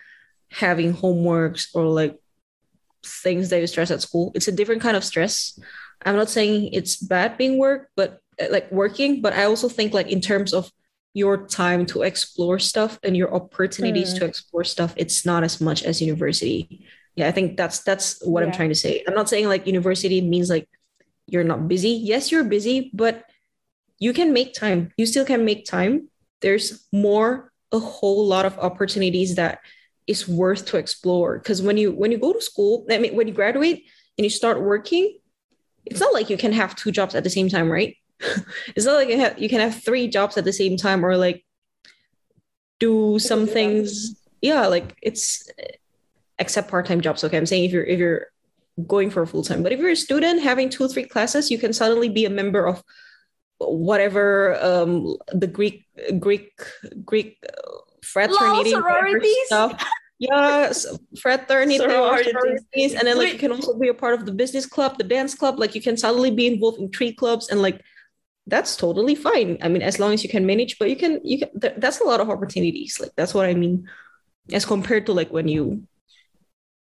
[0.51, 2.15] having homeworks or like
[3.03, 4.31] things that you stress at school.
[4.35, 5.59] It's a different kind of stress.
[6.05, 9.93] I'm not saying it's bad being work, but uh, like working, but I also think
[9.93, 10.71] like in terms of
[11.15, 14.19] your time to explore stuff and your opportunities mm.
[14.19, 16.85] to explore stuff, it's not as much as university.
[17.15, 18.47] Yeah, I think that's that's what yeah.
[18.47, 19.01] I'm trying to say.
[19.07, 20.67] I'm not saying like university means like
[21.25, 21.91] you're not busy.
[21.91, 23.23] Yes, you're busy, but
[23.97, 24.91] you can make time.
[24.97, 26.09] You still can make time.
[26.41, 29.59] There's more a whole lot of opportunities that
[30.05, 33.27] is worth to explore because when you when you go to school i mean when
[33.27, 33.85] you graduate
[34.17, 35.17] and you start working
[35.83, 37.97] it's not like you can have two jobs at the same time right
[38.75, 41.17] it's not like you, have, you can have three jobs at the same time or
[41.17, 41.45] like
[42.79, 45.49] do some things yeah like it's
[46.39, 48.27] except part-time jobs okay i'm saying if you're if you're
[48.87, 51.71] going for full-time but if you're a student having two or three classes you can
[51.71, 52.83] suddenly be a member of
[53.59, 55.85] whatever um the greek
[56.19, 56.51] greek
[57.05, 57.37] greek
[58.05, 58.71] fraternity
[59.45, 59.83] stuff.
[60.17, 60.85] Yes,
[61.19, 62.93] fraternity sororities.
[62.93, 65.35] and then like you can also be a part of the business club, the dance
[65.35, 65.59] club.
[65.59, 67.81] Like you can suddenly be involved in three clubs, and like
[68.47, 69.57] that's totally fine.
[69.61, 71.59] I mean, as long as you can manage, but you can you can.
[71.59, 72.99] Th- that's a lot of opportunities.
[72.99, 73.89] Like that's what I mean,
[74.51, 75.83] as compared to like when you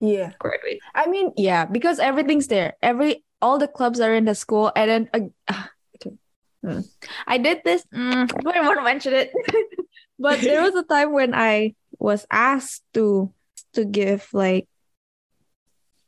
[0.00, 0.80] yeah graduate.
[0.94, 2.74] I mean, yeah, because everything's there.
[2.82, 5.62] Every all the clubs are in the school, and then uh,
[5.96, 6.16] okay.
[6.64, 6.84] mm.
[7.26, 7.84] I did this.
[7.94, 9.32] Mm, I don't want to mention it.
[10.18, 13.32] but there was a time when I was asked to
[13.74, 14.68] to give like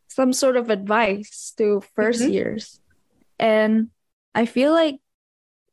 [0.09, 2.33] some sort of advice to 1st mm-hmm.
[2.33, 2.81] years.
[3.39, 3.91] And
[4.33, 5.01] I feel like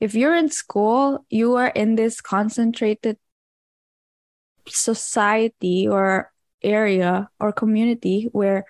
[0.02, 3.18] if you're in school, you are in this concentrated
[4.68, 6.32] society or
[6.64, 8.66] area or community where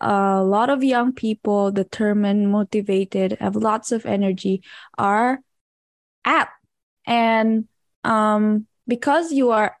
[0.00, 4.62] a lot of young people, determined, motivated, have lots of energy,
[4.98, 5.40] are
[6.24, 6.50] at.
[7.06, 7.66] And
[8.04, 9.76] um, because you are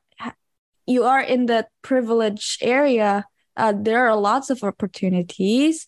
[0.86, 3.24] you are in that privileged area
[3.56, 5.86] uh, there are lots of opportunities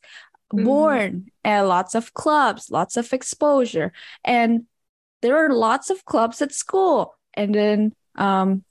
[0.53, 0.65] mm-hmm.
[0.65, 3.93] born and lots of clubs lots of exposure
[4.25, 4.65] and
[5.27, 8.63] there are lots of clubs at school and then um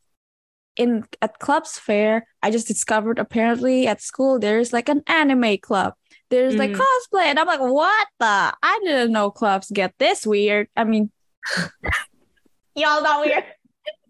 [0.78, 5.94] in at clubs fair i just discovered apparently at school there's like an anime club
[6.30, 6.72] there's mm-hmm.
[6.72, 10.86] like cosplay and i'm like what the i didn't know clubs get this weird i
[10.86, 11.12] mean
[12.76, 13.44] y'all not weird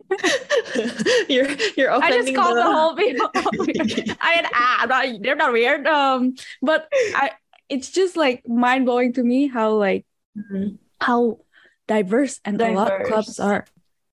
[1.30, 2.08] you're you're okay.
[2.08, 3.24] I just called the, the whole video.
[4.22, 5.24] I mean, ah, I'm not.
[5.24, 5.88] They're not weird.
[5.88, 7.32] Um, but I.
[7.70, 10.06] It's just like mind blowing to me how like
[10.38, 10.76] mm-hmm.
[11.02, 11.40] how
[11.88, 13.08] diverse and a lot Diverse.
[13.08, 13.66] clubs are.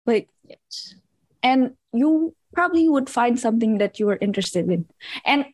[0.06, 0.94] Like Yes.
[1.42, 4.86] and you probably would find something that you are interested in.
[5.24, 5.46] And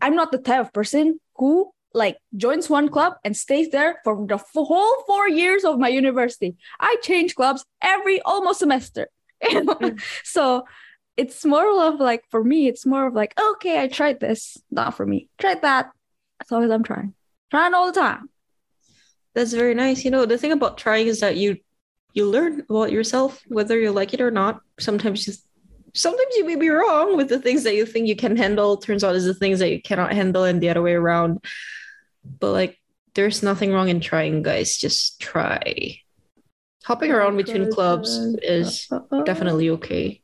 [0.00, 4.26] I'm not the type of person who like joins one club and stays there for
[4.26, 6.56] the whole four years of my university.
[6.78, 9.08] I change clubs every almost semester.
[10.24, 10.64] So
[11.16, 14.94] it's more of like for me, it's more of like, okay, I tried this, not
[14.94, 15.28] for me.
[15.38, 15.90] Tried that.
[16.42, 17.14] As long as I'm trying.
[17.50, 18.28] Trying all the time.
[19.36, 20.02] That's very nice.
[20.02, 21.58] You know, the thing about trying is that you
[22.14, 24.62] you learn about yourself, whether you like it or not.
[24.80, 25.46] Sometimes just
[25.92, 28.78] sometimes you may be wrong with the things that you think you can handle.
[28.78, 31.44] Turns out is the things that you cannot handle and the other way around.
[32.24, 32.80] But like
[33.12, 34.78] there's nothing wrong in trying, guys.
[34.78, 36.00] Just try.
[36.84, 39.24] Hopping around between clubs is uh-uh.
[39.24, 40.22] definitely okay.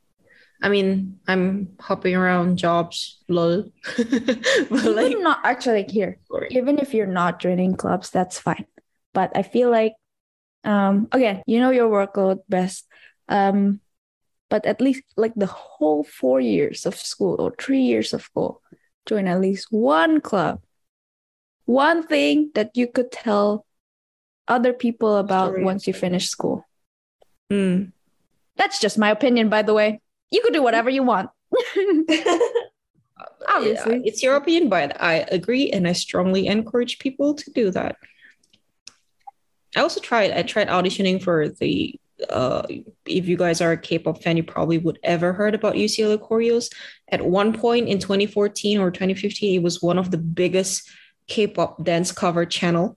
[0.62, 3.68] I mean, I'm hopping around jobs, lol.
[3.98, 6.18] but like, Even not actually here.
[6.50, 8.64] even if you're not joining clubs, that's fine.
[9.12, 9.94] But I feel like,
[10.64, 12.86] um, again, you know your workload best.
[13.28, 13.80] Um,
[14.48, 18.60] but at least like the whole four years of school or three years of school,
[19.06, 20.60] join at least one club.
[21.64, 23.64] One thing that you could tell
[24.48, 25.64] other people about Story.
[25.64, 26.66] once you finish school.
[27.50, 27.92] Mm.
[28.56, 30.00] That's just my opinion, by the way.
[30.30, 31.30] You could do whatever you want.
[33.48, 33.96] Obviously.
[33.96, 37.96] Yeah, it's your opinion, but I agree and I strongly encourage people to do that.
[39.76, 41.98] I also tried, I tried auditioning for the
[42.30, 42.62] uh
[43.06, 46.72] if you guys are a K-pop fan, you probably would ever heard about UCLA Choreos.
[47.08, 50.88] At one point in 2014 or 2015, it was one of the biggest
[51.26, 52.96] K-pop dance cover channel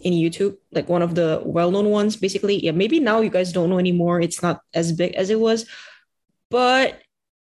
[0.00, 2.16] in YouTube, like one of the well-known ones.
[2.16, 4.20] Basically, yeah, maybe now you guys don't know anymore.
[4.20, 5.66] It's not as big as it was,
[6.50, 7.00] but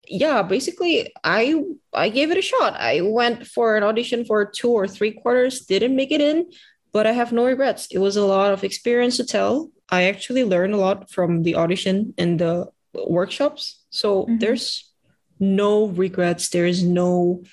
[0.07, 1.63] yeah, basically, I
[1.93, 2.73] I gave it a shot.
[2.73, 6.49] I went for an audition for two or three quarters, didn't make it in,
[6.91, 7.87] but I have no regrets.
[7.91, 9.71] It was a lot of experience to tell.
[9.89, 13.83] I actually learned a lot from the audition and the workshops.
[13.89, 14.39] So Mhm.
[14.39, 14.91] there's
[15.39, 16.49] no regrets.
[16.49, 17.43] There is no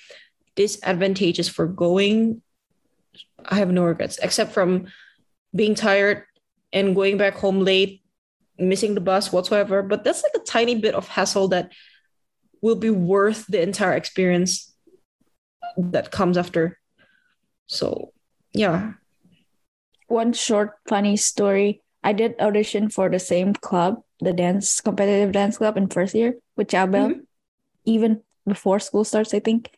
[0.55, 2.41] disadvantages for going.
[3.45, 4.87] I have no regrets except from
[5.55, 6.23] being tired
[6.73, 8.01] and going back home late,
[8.57, 9.81] missing the bus whatsoever.
[9.81, 11.71] But that's like a tiny bit of hassle that
[12.61, 14.73] will be worth the entire experience
[15.77, 16.79] that comes after.
[17.67, 18.13] So,
[18.53, 18.93] yeah.
[20.07, 21.81] One short funny story.
[22.03, 26.35] I did audition for the same club, the dance competitive dance club in first year
[26.55, 27.21] with Chabel, Mhm.
[27.85, 29.71] even before school starts, I think.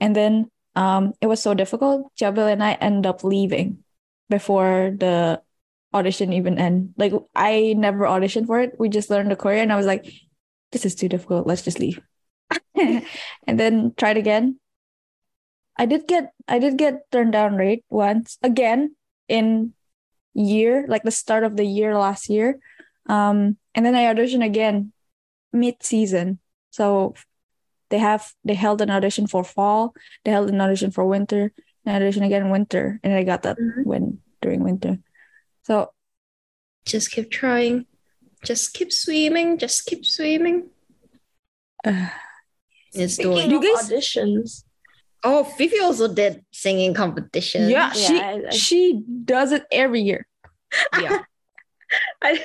[0.00, 2.12] And then um it was so difficult.
[2.16, 3.84] Chabel and I end up leaving
[4.28, 5.40] before the
[5.94, 6.92] audition even end.
[6.96, 8.76] Like I never auditioned for it.
[8.78, 10.04] We just learned the choreo and I was like,
[10.72, 11.46] this is too difficult.
[11.46, 12.00] Let's just leave.
[12.76, 14.60] and then tried again.
[15.76, 18.96] I did get I did get turned down rate once again
[19.28, 19.72] in
[20.34, 22.58] year like the start of the year last year
[23.08, 24.92] um and then i auditioned again
[25.52, 26.38] mid-season
[26.70, 27.14] so
[27.88, 31.52] they have they held an audition for fall they held an audition for winter
[31.84, 33.84] and audition again in winter and i got that Mhm.
[33.86, 34.98] when during winter
[35.62, 35.90] so
[36.84, 37.86] Just keep trying.
[38.44, 39.58] Just keep swimming.
[39.58, 40.70] Just keep swimming.
[41.84, 42.10] uh,
[42.94, 43.50] It's Speaking doing.
[43.50, 44.62] You of guys- auditions,
[45.26, 47.68] Oh, Fifi also did singing competition.
[47.68, 50.26] yeah, Yeah, she I- I- she does it every year
[51.02, 51.22] Yeah.
[52.22, 52.38] I,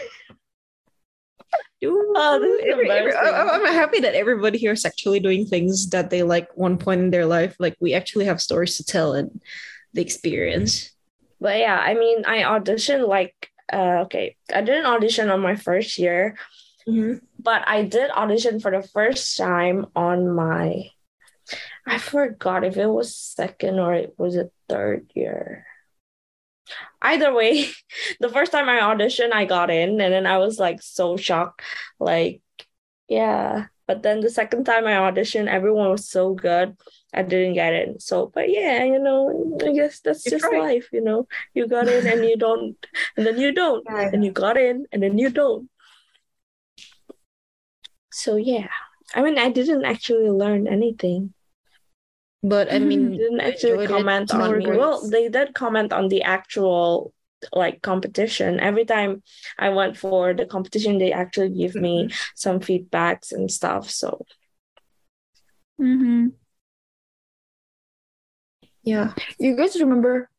[1.84, 3.34] Oh, this is Every- every- embarrassing.
[3.36, 7.02] I- I'm happy that everybody here is actually doing things that they like one point
[7.02, 7.56] in their life.
[7.60, 9.42] Like we actually have stories to tell and
[9.94, 10.92] the experience.
[11.42, 13.34] but yeah, I mean, I auditioned like,
[13.74, 16.38] uh, okay, I didn't audition on my first year,
[16.86, 20.86] but I did audition for the first time on my,
[21.92, 25.66] I forgot if it was second or it was a third year.
[27.02, 27.68] Either way,
[28.22, 31.62] the first time I auditioned, I got in, and then I was like so shocked.
[32.00, 32.42] Like,
[33.10, 33.68] yeah.
[33.88, 36.78] But then the second time I auditioned, everyone was so good.
[37.14, 38.00] I didn't get in.
[38.00, 40.60] So, but yeah, you know, I guess that's You just tried.
[40.60, 41.28] life, you know.
[41.54, 42.78] You got in and you don't,
[43.18, 45.70] and then you don't, and you got in and then you don't.
[48.12, 48.70] So yeah,
[49.14, 51.34] I mean, I didn't actually learn anything.
[52.44, 54.66] But I mean, They didn't actually comment on me.
[54.66, 57.14] Well, they did comment on the actual
[57.54, 58.60] like competition.
[58.60, 59.22] Every time
[59.58, 63.90] I went for the competition, they actually give me some feedbacks and stuff.
[63.90, 64.26] So
[65.80, 66.30] mm-hmm.
[68.84, 69.14] yeah.
[69.38, 70.30] you guys remember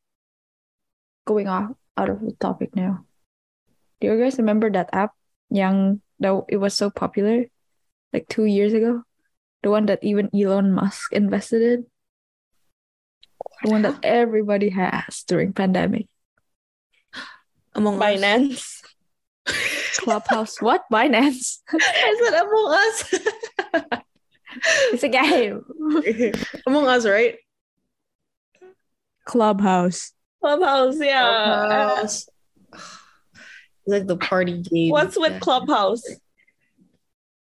[1.24, 3.04] going off out of the topic now
[4.00, 5.12] do you guys remember that app
[5.50, 7.44] Young that it was so popular
[8.12, 9.02] like two years ago
[9.62, 11.86] the one that even elon musk invested in
[13.64, 16.06] the one that everybody has during pandemic
[17.74, 18.20] Among Us.
[18.20, 18.78] Binance.
[19.98, 20.60] Clubhouse.
[20.60, 20.84] What?
[20.92, 21.58] Binance.
[21.72, 24.00] I said Among Us.
[24.92, 25.62] it's a game.
[26.66, 27.36] Among Us, right?
[29.24, 30.12] Clubhouse.
[30.40, 31.20] Clubhouse, yeah.
[31.68, 32.28] Clubhouse.
[32.72, 32.88] It's
[33.86, 34.90] like the party game.
[34.90, 35.38] What's with Yeah.
[35.38, 36.02] Clubhouse?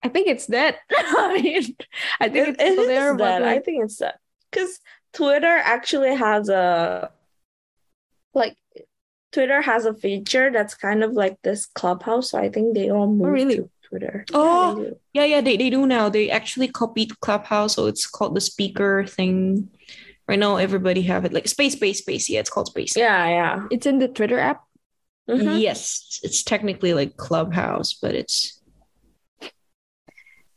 [0.02, 0.76] I think it's dead.
[0.96, 1.76] I mean,
[2.20, 3.42] I think It, it's it still is there, but.
[3.42, 4.18] I think it's that.
[4.50, 4.78] Because
[5.18, 7.10] Twitter actually has a
[8.34, 8.56] like
[9.32, 12.30] Twitter has a feature that's kind of like this Clubhouse.
[12.30, 13.56] So I think they all moved really?
[13.56, 14.24] to Twitter.
[14.32, 14.78] Oh.
[14.78, 14.96] Yeah, they.
[15.14, 16.08] Yeah, yeah, they, they do now.
[16.08, 19.68] They actually copied Clubhouse, so it's called the speaker thing.
[20.28, 22.30] Right now, everybody have it like space, space, space.
[22.30, 22.96] Yeah, it's called space.
[22.96, 23.66] yeah, yeah.
[23.72, 24.62] it's in the Twitter app.
[25.28, 25.60] Mhm.
[25.60, 28.57] Yes, it's technically like Clubhouse, but it's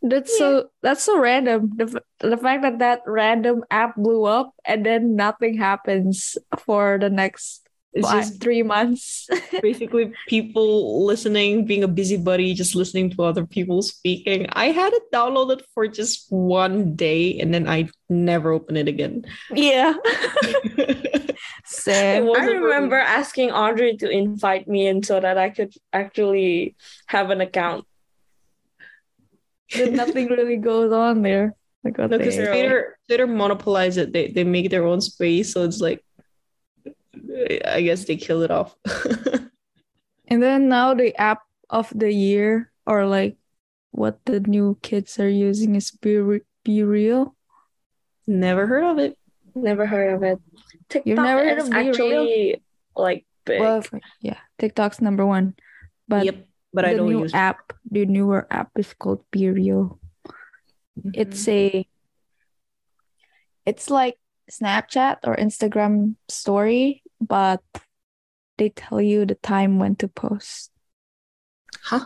[0.02, 1.72] That's so that's so random.
[1.76, 7.10] The the fact that that random app blew up and then nothing happens for the
[7.10, 7.62] next
[7.94, 9.28] it's fi- just three months.
[9.62, 14.48] basically people listening, being a busybody, just listening to other people speaking.
[14.54, 19.26] I had it downloaded for just one day, and then I never opened it again.
[19.54, 19.94] yeah.
[21.64, 26.76] So I remember asking Audrey to invite me in so that I could actually
[27.08, 27.86] have an account.
[29.76, 31.56] Then nothing really goes on there.
[31.84, 34.14] Like what No, because they- Twitter Twitter monopolize it.
[34.14, 36.04] They they make their own space, so it's like
[37.66, 38.76] I guess they kill it off.
[40.32, 43.36] And then now the app of the year or like
[43.92, 47.36] what the new kids are using is be, Re- be real.
[48.26, 49.18] Never heard of it.
[49.56, 50.40] Never heard of it.
[50.88, 51.90] TikTok You've never heard is of BeReal?
[51.90, 52.64] actually
[52.96, 53.60] like big.
[53.60, 53.84] Well,
[54.22, 55.56] yeah, TikTok's number one.
[56.08, 57.34] But yep, but I the don't new use.
[57.34, 59.98] app, the newer app is called BeReal.
[61.14, 61.88] It's a
[63.66, 64.18] it's like
[64.52, 67.64] Snapchat or Instagram story, but
[68.58, 70.72] they tell you the time when to post.
[71.84, 72.06] Huh?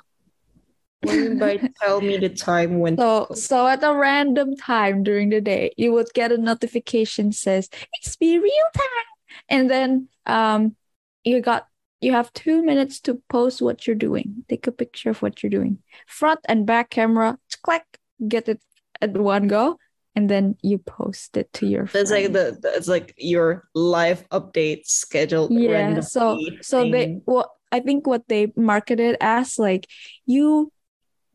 [1.02, 2.98] What do you mean by tell me the time when?
[2.98, 7.70] So so at a random time during the day, you would get a notification says
[7.94, 9.10] it's BeReal time.
[9.50, 10.76] And then um
[11.24, 11.68] you got
[12.06, 14.46] you have two minutes to post what you're doing.
[14.48, 15.80] Take a picture of what you're doing.
[16.06, 17.84] Front and back camera, click,
[18.28, 18.62] get it
[19.02, 19.80] at one go,
[20.16, 24.86] and then you post it to your That's like the, it's like your live update
[24.86, 25.52] scheduled.
[25.52, 26.00] yeah.
[26.02, 27.22] So randomly so they thing.
[27.26, 29.90] what I think what they marketed as like
[30.28, 30.72] you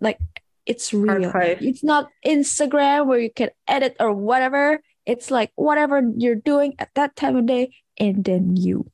[0.01, 0.19] like
[0.67, 1.27] it's real.
[1.27, 1.59] Archive.
[1.63, 4.81] It's not Instagram where you can edit or whatever.
[5.05, 8.87] It's like whatever you're doing at that time of day, and then you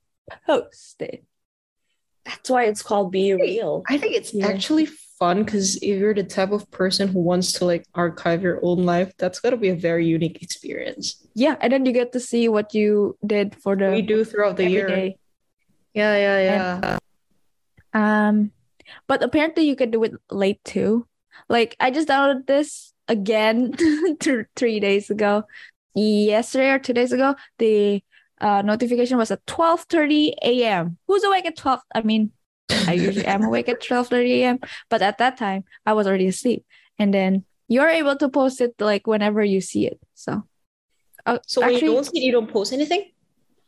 [0.46, 1.22] post it.
[2.26, 3.82] That's why it's called BeReal.
[3.88, 4.46] I think it's Yeah.
[4.48, 4.86] actually
[5.18, 8.84] fun because if you're the type of person who wants to like archive your own
[8.84, 11.24] life, that's gonna be a very unique experience.
[11.34, 14.56] Yeah, and then you get to see what you did for the We do throughout
[14.56, 14.86] the year.
[14.88, 15.16] day.
[15.94, 16.38] Yeah, yeah,
[16.82, 16.98] yeah.
[17.94, 18.52] Um,
[19.06, 21.06] but apparently you can do it late too.
[21.48, 23.72] Like I just downloaded this again
[24.20, 25.44] th- three days ago.
[25.94, 28.02] Yesterday or two days ago, the
[28.40, 30.98] uh, notification was at twelve thirty a.m.
[31.06, 31.80] Who's awake at twelve?
[31.94, 32.32] I mean,
[32.70, 34.58] I usually am awake at twelve thirty a.m.
[34.90, 36.64] But at that time, I was already asleep.
[36.98, 39.98] And then you're able to post it like whenever you see it.
[40.14, 40.44] So,
[41.26, 43.10] uh, So when actually, you don't see it, you don't post anything.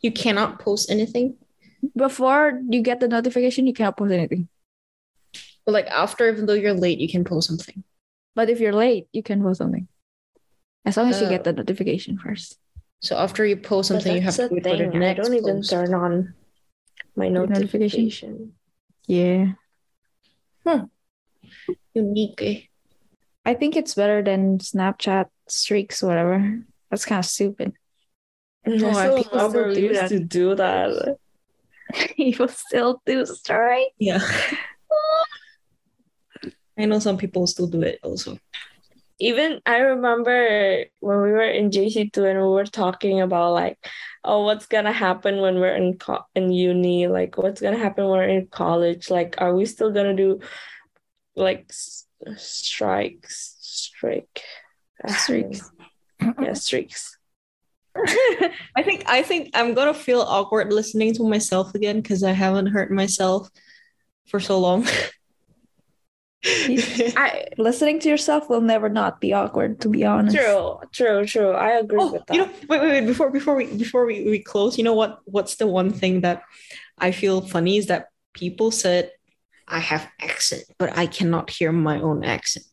[0.01, 1.37] You cannot post anything.
[1.97, 4.49] before you get the notification, you cannot post anything.
[5.65, 7.85] But like after, even though you're late, you can post something.
[8.35, 9.89] But if you're late, you can post something.
[10.85, 11.31] As long as you Oh.
[11.31, 12.57] get the notification first.
[13.01, 15.03] So after you post something, you have to wait for the thing.
[15.03, 15.71] I don't even post.
[15.71, 16.35] turn on
[17.17, 18.55] my notification?
[19.07, 19.07] notification.
[19.07, 19.53] Yeah.
[21.95, 22.43] Unique.
[22.43, 22.61] eh?
[23.45, 26.61] I think it's better than Snapchat streaks, whatever.
[26.91, 27.73] That's kind of stupid.
[28.67, 30.09] No, I I people still still do used that.
[30.09, 31.17] to do that.
[32.17, 33.89] People still do story.
[33.99, 34.21] Yeah.
[36.79, 38.39] I know some people still do it also.
[39.21, 43.79] Even I remember when we were in JC2 and we were talking about like,
[44.25, 47.09] oh, what's gonna happen when we're in co- in uni?
[47.09, 49.11] Like, what's gonna happen when we're in college?
[49.11, 50.41] Like, are we still gonna do
[51.35, 52.07] like s-
[52.37, 54.43] strikes, strike,
[55.07, 55.71] Streaks.
[56.41, 57.17] yeah, streaks.
[58.77, 62.67] I think I think I'm gonna feel awkward listening to myself again because I haven't
[62.67, 63.49] heard myself
[64.29, 64.87] for so long.
[66.45, 70.37] I Listening to yourself will never not be awkward, to be honest.
[70.37, 71.51] true, true, true.
[71.51, 72.35] I agree oh, with that.
[72.35, 73.07] you know, wait, wait, wait.
[73.07, 75.19] Before before we before we, we close, you know what?
[75.25, 76.43] What's the one thing that
[76.99, 79.11] I feel funny is that people said
[79.67, 82.67] I have accent, but I cannot hear my own accent.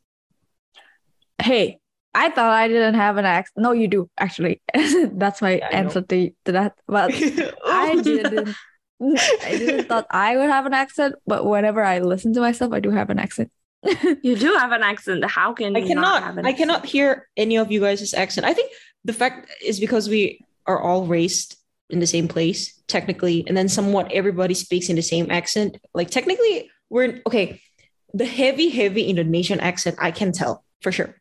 [1.41, 1.79] Hey,
[2.13, 3.63] I thought I didn't have an accent.
[3.63, 4.61] No, you do, actually.
[5.11, 6.75] That's my Yeah, answer to, to that.
[6.87, 7.11] But
[7.65, 8.01] I oh.
[8.01, 8.55] didn't
[9.01, 12.79] I didn't thought I would have an accent, but whenever I listen to myself, I
[12.79, 13.51] do have an accent.
[14.23, 15.23] You do have an accent.
[15.25, 16.23] How can I you not cannot.
[16.23, 16.57] have an I accent?
[16.57, 18.47] cannot hear any of you guys' accent.
[18.47, 18.71] I think
[19.03, 21.57] the fact is because we are all raised
[21.89, 25.77] in the same place, technically, and then somewhat everybody speaks in the same accent.
[25.93, 27.61] Like technically, we're okay.
[28.13, 31.13] The heavy, heavy Indonesian accent, I can tell for sure.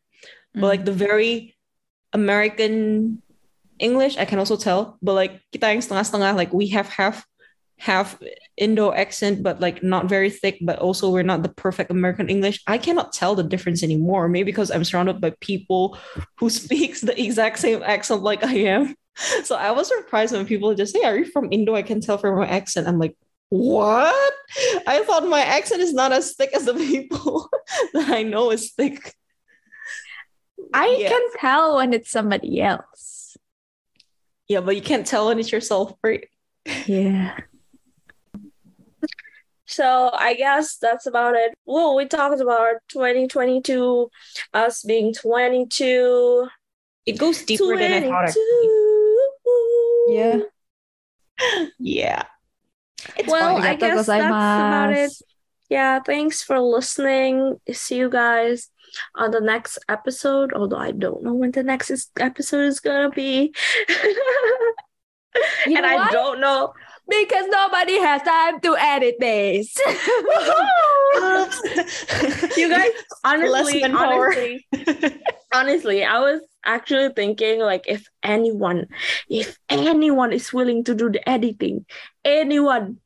[0.53, 0.71] But mm.
[0.73, 1.55] like the very
[2.13, 3.21] American
[3.77, 4.97] English, I can also tell.
[5.03, 7.27] But like kita yang setengah-setengah, like we have half
[7.77, 8.17] half
[8.57, 12.63] Indo accent, but like not very thick, but also we're not the perfect American English.
[12.67, 14.29] I cannot tell the difference anymore.
[14.29, 15.97] Maybe because I'm surrounded by people
[16.39, 18.95] who speaks the exact same accent like I am.
[19.43, 21.75] So I was surprised when people just say, Are you from Indo?
[21.75, 22.87] I can tell from my accent.
[22.87, 23.15] I'm like,
[23.49, 24.33] what?
[24.87, 27.47] I thought my accent is not as thick as the people
[27.93, 29.13] that I know is thick.
[30.73, 31.09] I Yeah.
[31.09, 33.37] can tell when it's somebody else.
[34.47, 36.27] Yeah, but you can't tell when it's yourself, right?
[36.85, 37.37] Yeah.
[39.75, 41.53] So I guess that's about it.
[41.65, 44.09] Well, we talked about 2022,
[44.53, 46.47] us being 22.
[47.05, 48.33] It goes deeper than I thought.
[48.33, 49.31] 22.
[50.07, 50.39] Yeah.
[51.77, 52.23] Yeah.
[53.17, 53.67] It's Well, fine.
[53.67, 55.11] I guess that's about it.
[55.69, 57.59] Yeah, thanks for listening.
[57.69, 58.69] See you guys
[59.15, 60.53] on the next episode.
[60.53, 63.53] Although I don't know when the next episode is gonna be.
[65.67, 66.73] You and I don't know.
[67.07, 69.75] Because nobody has time to edit this.
[72.57, 72.89] you guys,
[73.23, 74.65] honestly, honestly,
[75.53, 78.87] honestly, I was actually thinking like if anyone,
[79.29, 81.85] if anyone is willing to do the editing,
[82.23, 82.97] anyone,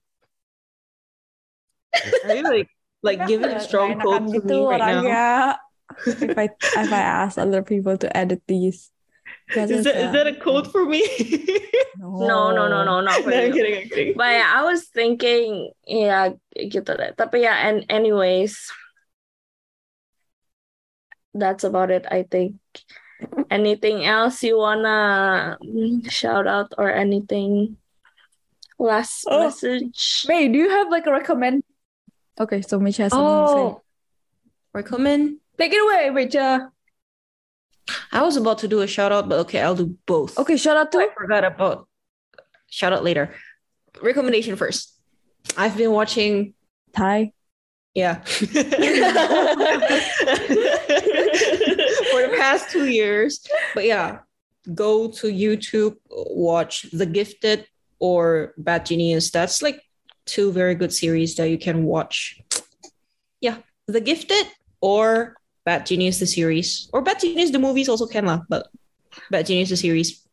[2.24, 2.70] Are you like
[3.04, 5.14] like giving a strong Enakan code to me right now?
[6.22, 8.92] If I if I ask other people to edit these.
[9.50, 11.02] Is that is that a code for me?
[11.98, 13.54] no, no, no, no, not for no, I'm you.
[13.54, 14.14] kidding, I'm kidding.
[14.16, 17.18] But yeah, I was thinking, yeah, gitu deh.
[17.18, 18.54] Tapi ya, and anyways,
[21.34, 22.06] that's about it.
[22.10, 22.62] I think.
[23.52, 25.58] Anything else you wanna
[26.08, 27.76] shout out or anything?
[28.80, 29.44] Last Oh.
[29.50, 30.24] message.
[30.30, 31.68] May, do you have like a recommend?
[32.40, 33.66] Okay, so Mitch has something to say.
[33.76, 33.84] Oh,
[34.72, 35.44] recommend.
[35.60, 36.72] Take it away, Richa.
[38.12, 40.38] I was about to do a shout out, but okay, I'll do both.
[40.38, 41.88] Okay, shout out to I forgot about
[42.70, 43.34] shout out later.
[44.02, 44.96] Recommendation first.
[45.58, 46.54] I've been watching
[46.94, 47.34] Thai.
[47.94, 48.20] Yeah.
[48.24, 48.46] For
[52.22, 53.46] the past two years.
[53.74, 54.20] But yeah,
[54.74, 57.68] go to YouTube, watch The Gifted
[58.00, 59.32] or Bad Genius.
[59.32, 59.82] That's like
[60.26, 62.40] two very good series that you can watch.
[63.42, 64.48] Yeah, The Gifted
[64.82, 65.36] or
[65.66, 66.90] Bad Genius, the series.
[66.94, 68.68] Or Bad Genius, the movies also can lah, but
[69.30, 70.28] Bad Genius, the series,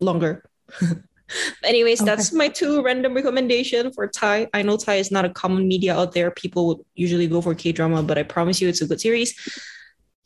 [0.00, 0.44] longer.
[1.64, 4.46] Anyways, that's my two random recommendation for Thai.
[4.54, 6.30] I know Thai is not a common media out there.
[6.30, 9.34] People would usually go for K drama, but I promise you it's a good series.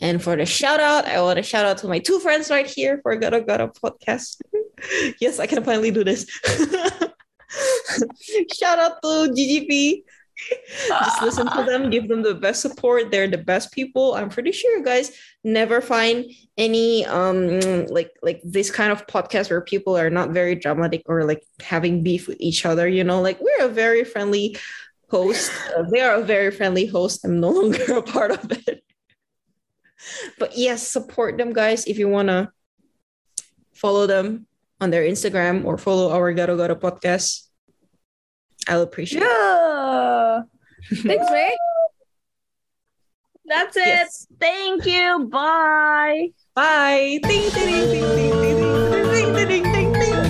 [0.01, 2.67] And for the shout out, I want to shout out to my two friends right
[2.67, 4.41] here for Gata Gata podcast.
[5.21, 6.27] yes, I can finally do this.
[8.53, 10.03] shout out to GGP.
[10.89, 13.11] Just listen to them, give them the best support.
[13.11, 14.15] They're the best people.
[14.15, 15.13] I'm pretty sure you guys
[15.45, 16.27] never find
[16.59, 21.25] any um like like this kind of podcast where people are not very dramatic or
[21.25, 22.89] like having beef with each other.
[22.89, 24.57] You know, like we're a very friendly
[25.11, 25.53] host.
[25.77, 27.25] Uh, they are a very friendly host.
[27.25, 28.83] I'm no longer a part of it.
[30.39, 31.87] But yes, support them, guys.
[31.87, 32.53] If you wanna
[33.75, 34.47] follow them
[34.81, 37.49] on their Instagram or follow our Garo Garo podcast,
[38.69, 39.70] I'll appreciate it.
[40.91, 41.03] Yeah.
[41.03, 41.57] Thanks, May.
[43.47, 43.87] That's it.
[43.87, 44.27] Yes.
[44.39, 45.29] Thank you.
[45.29, 46.29] Bye.
[46.55, 47.19] Bye.
[47.23, 48.57] Ding, ding, ding, ding, ding,
[49.13, 50.25] ding, ding, ding, ding, ding.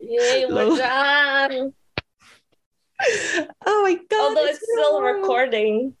[0.00, 0.70] Yay, Hello.
[0.70, 1.72] we're done.
[3.66, 4.20] Oh my god.
[4.20, 5.94] Although it's still so- recording.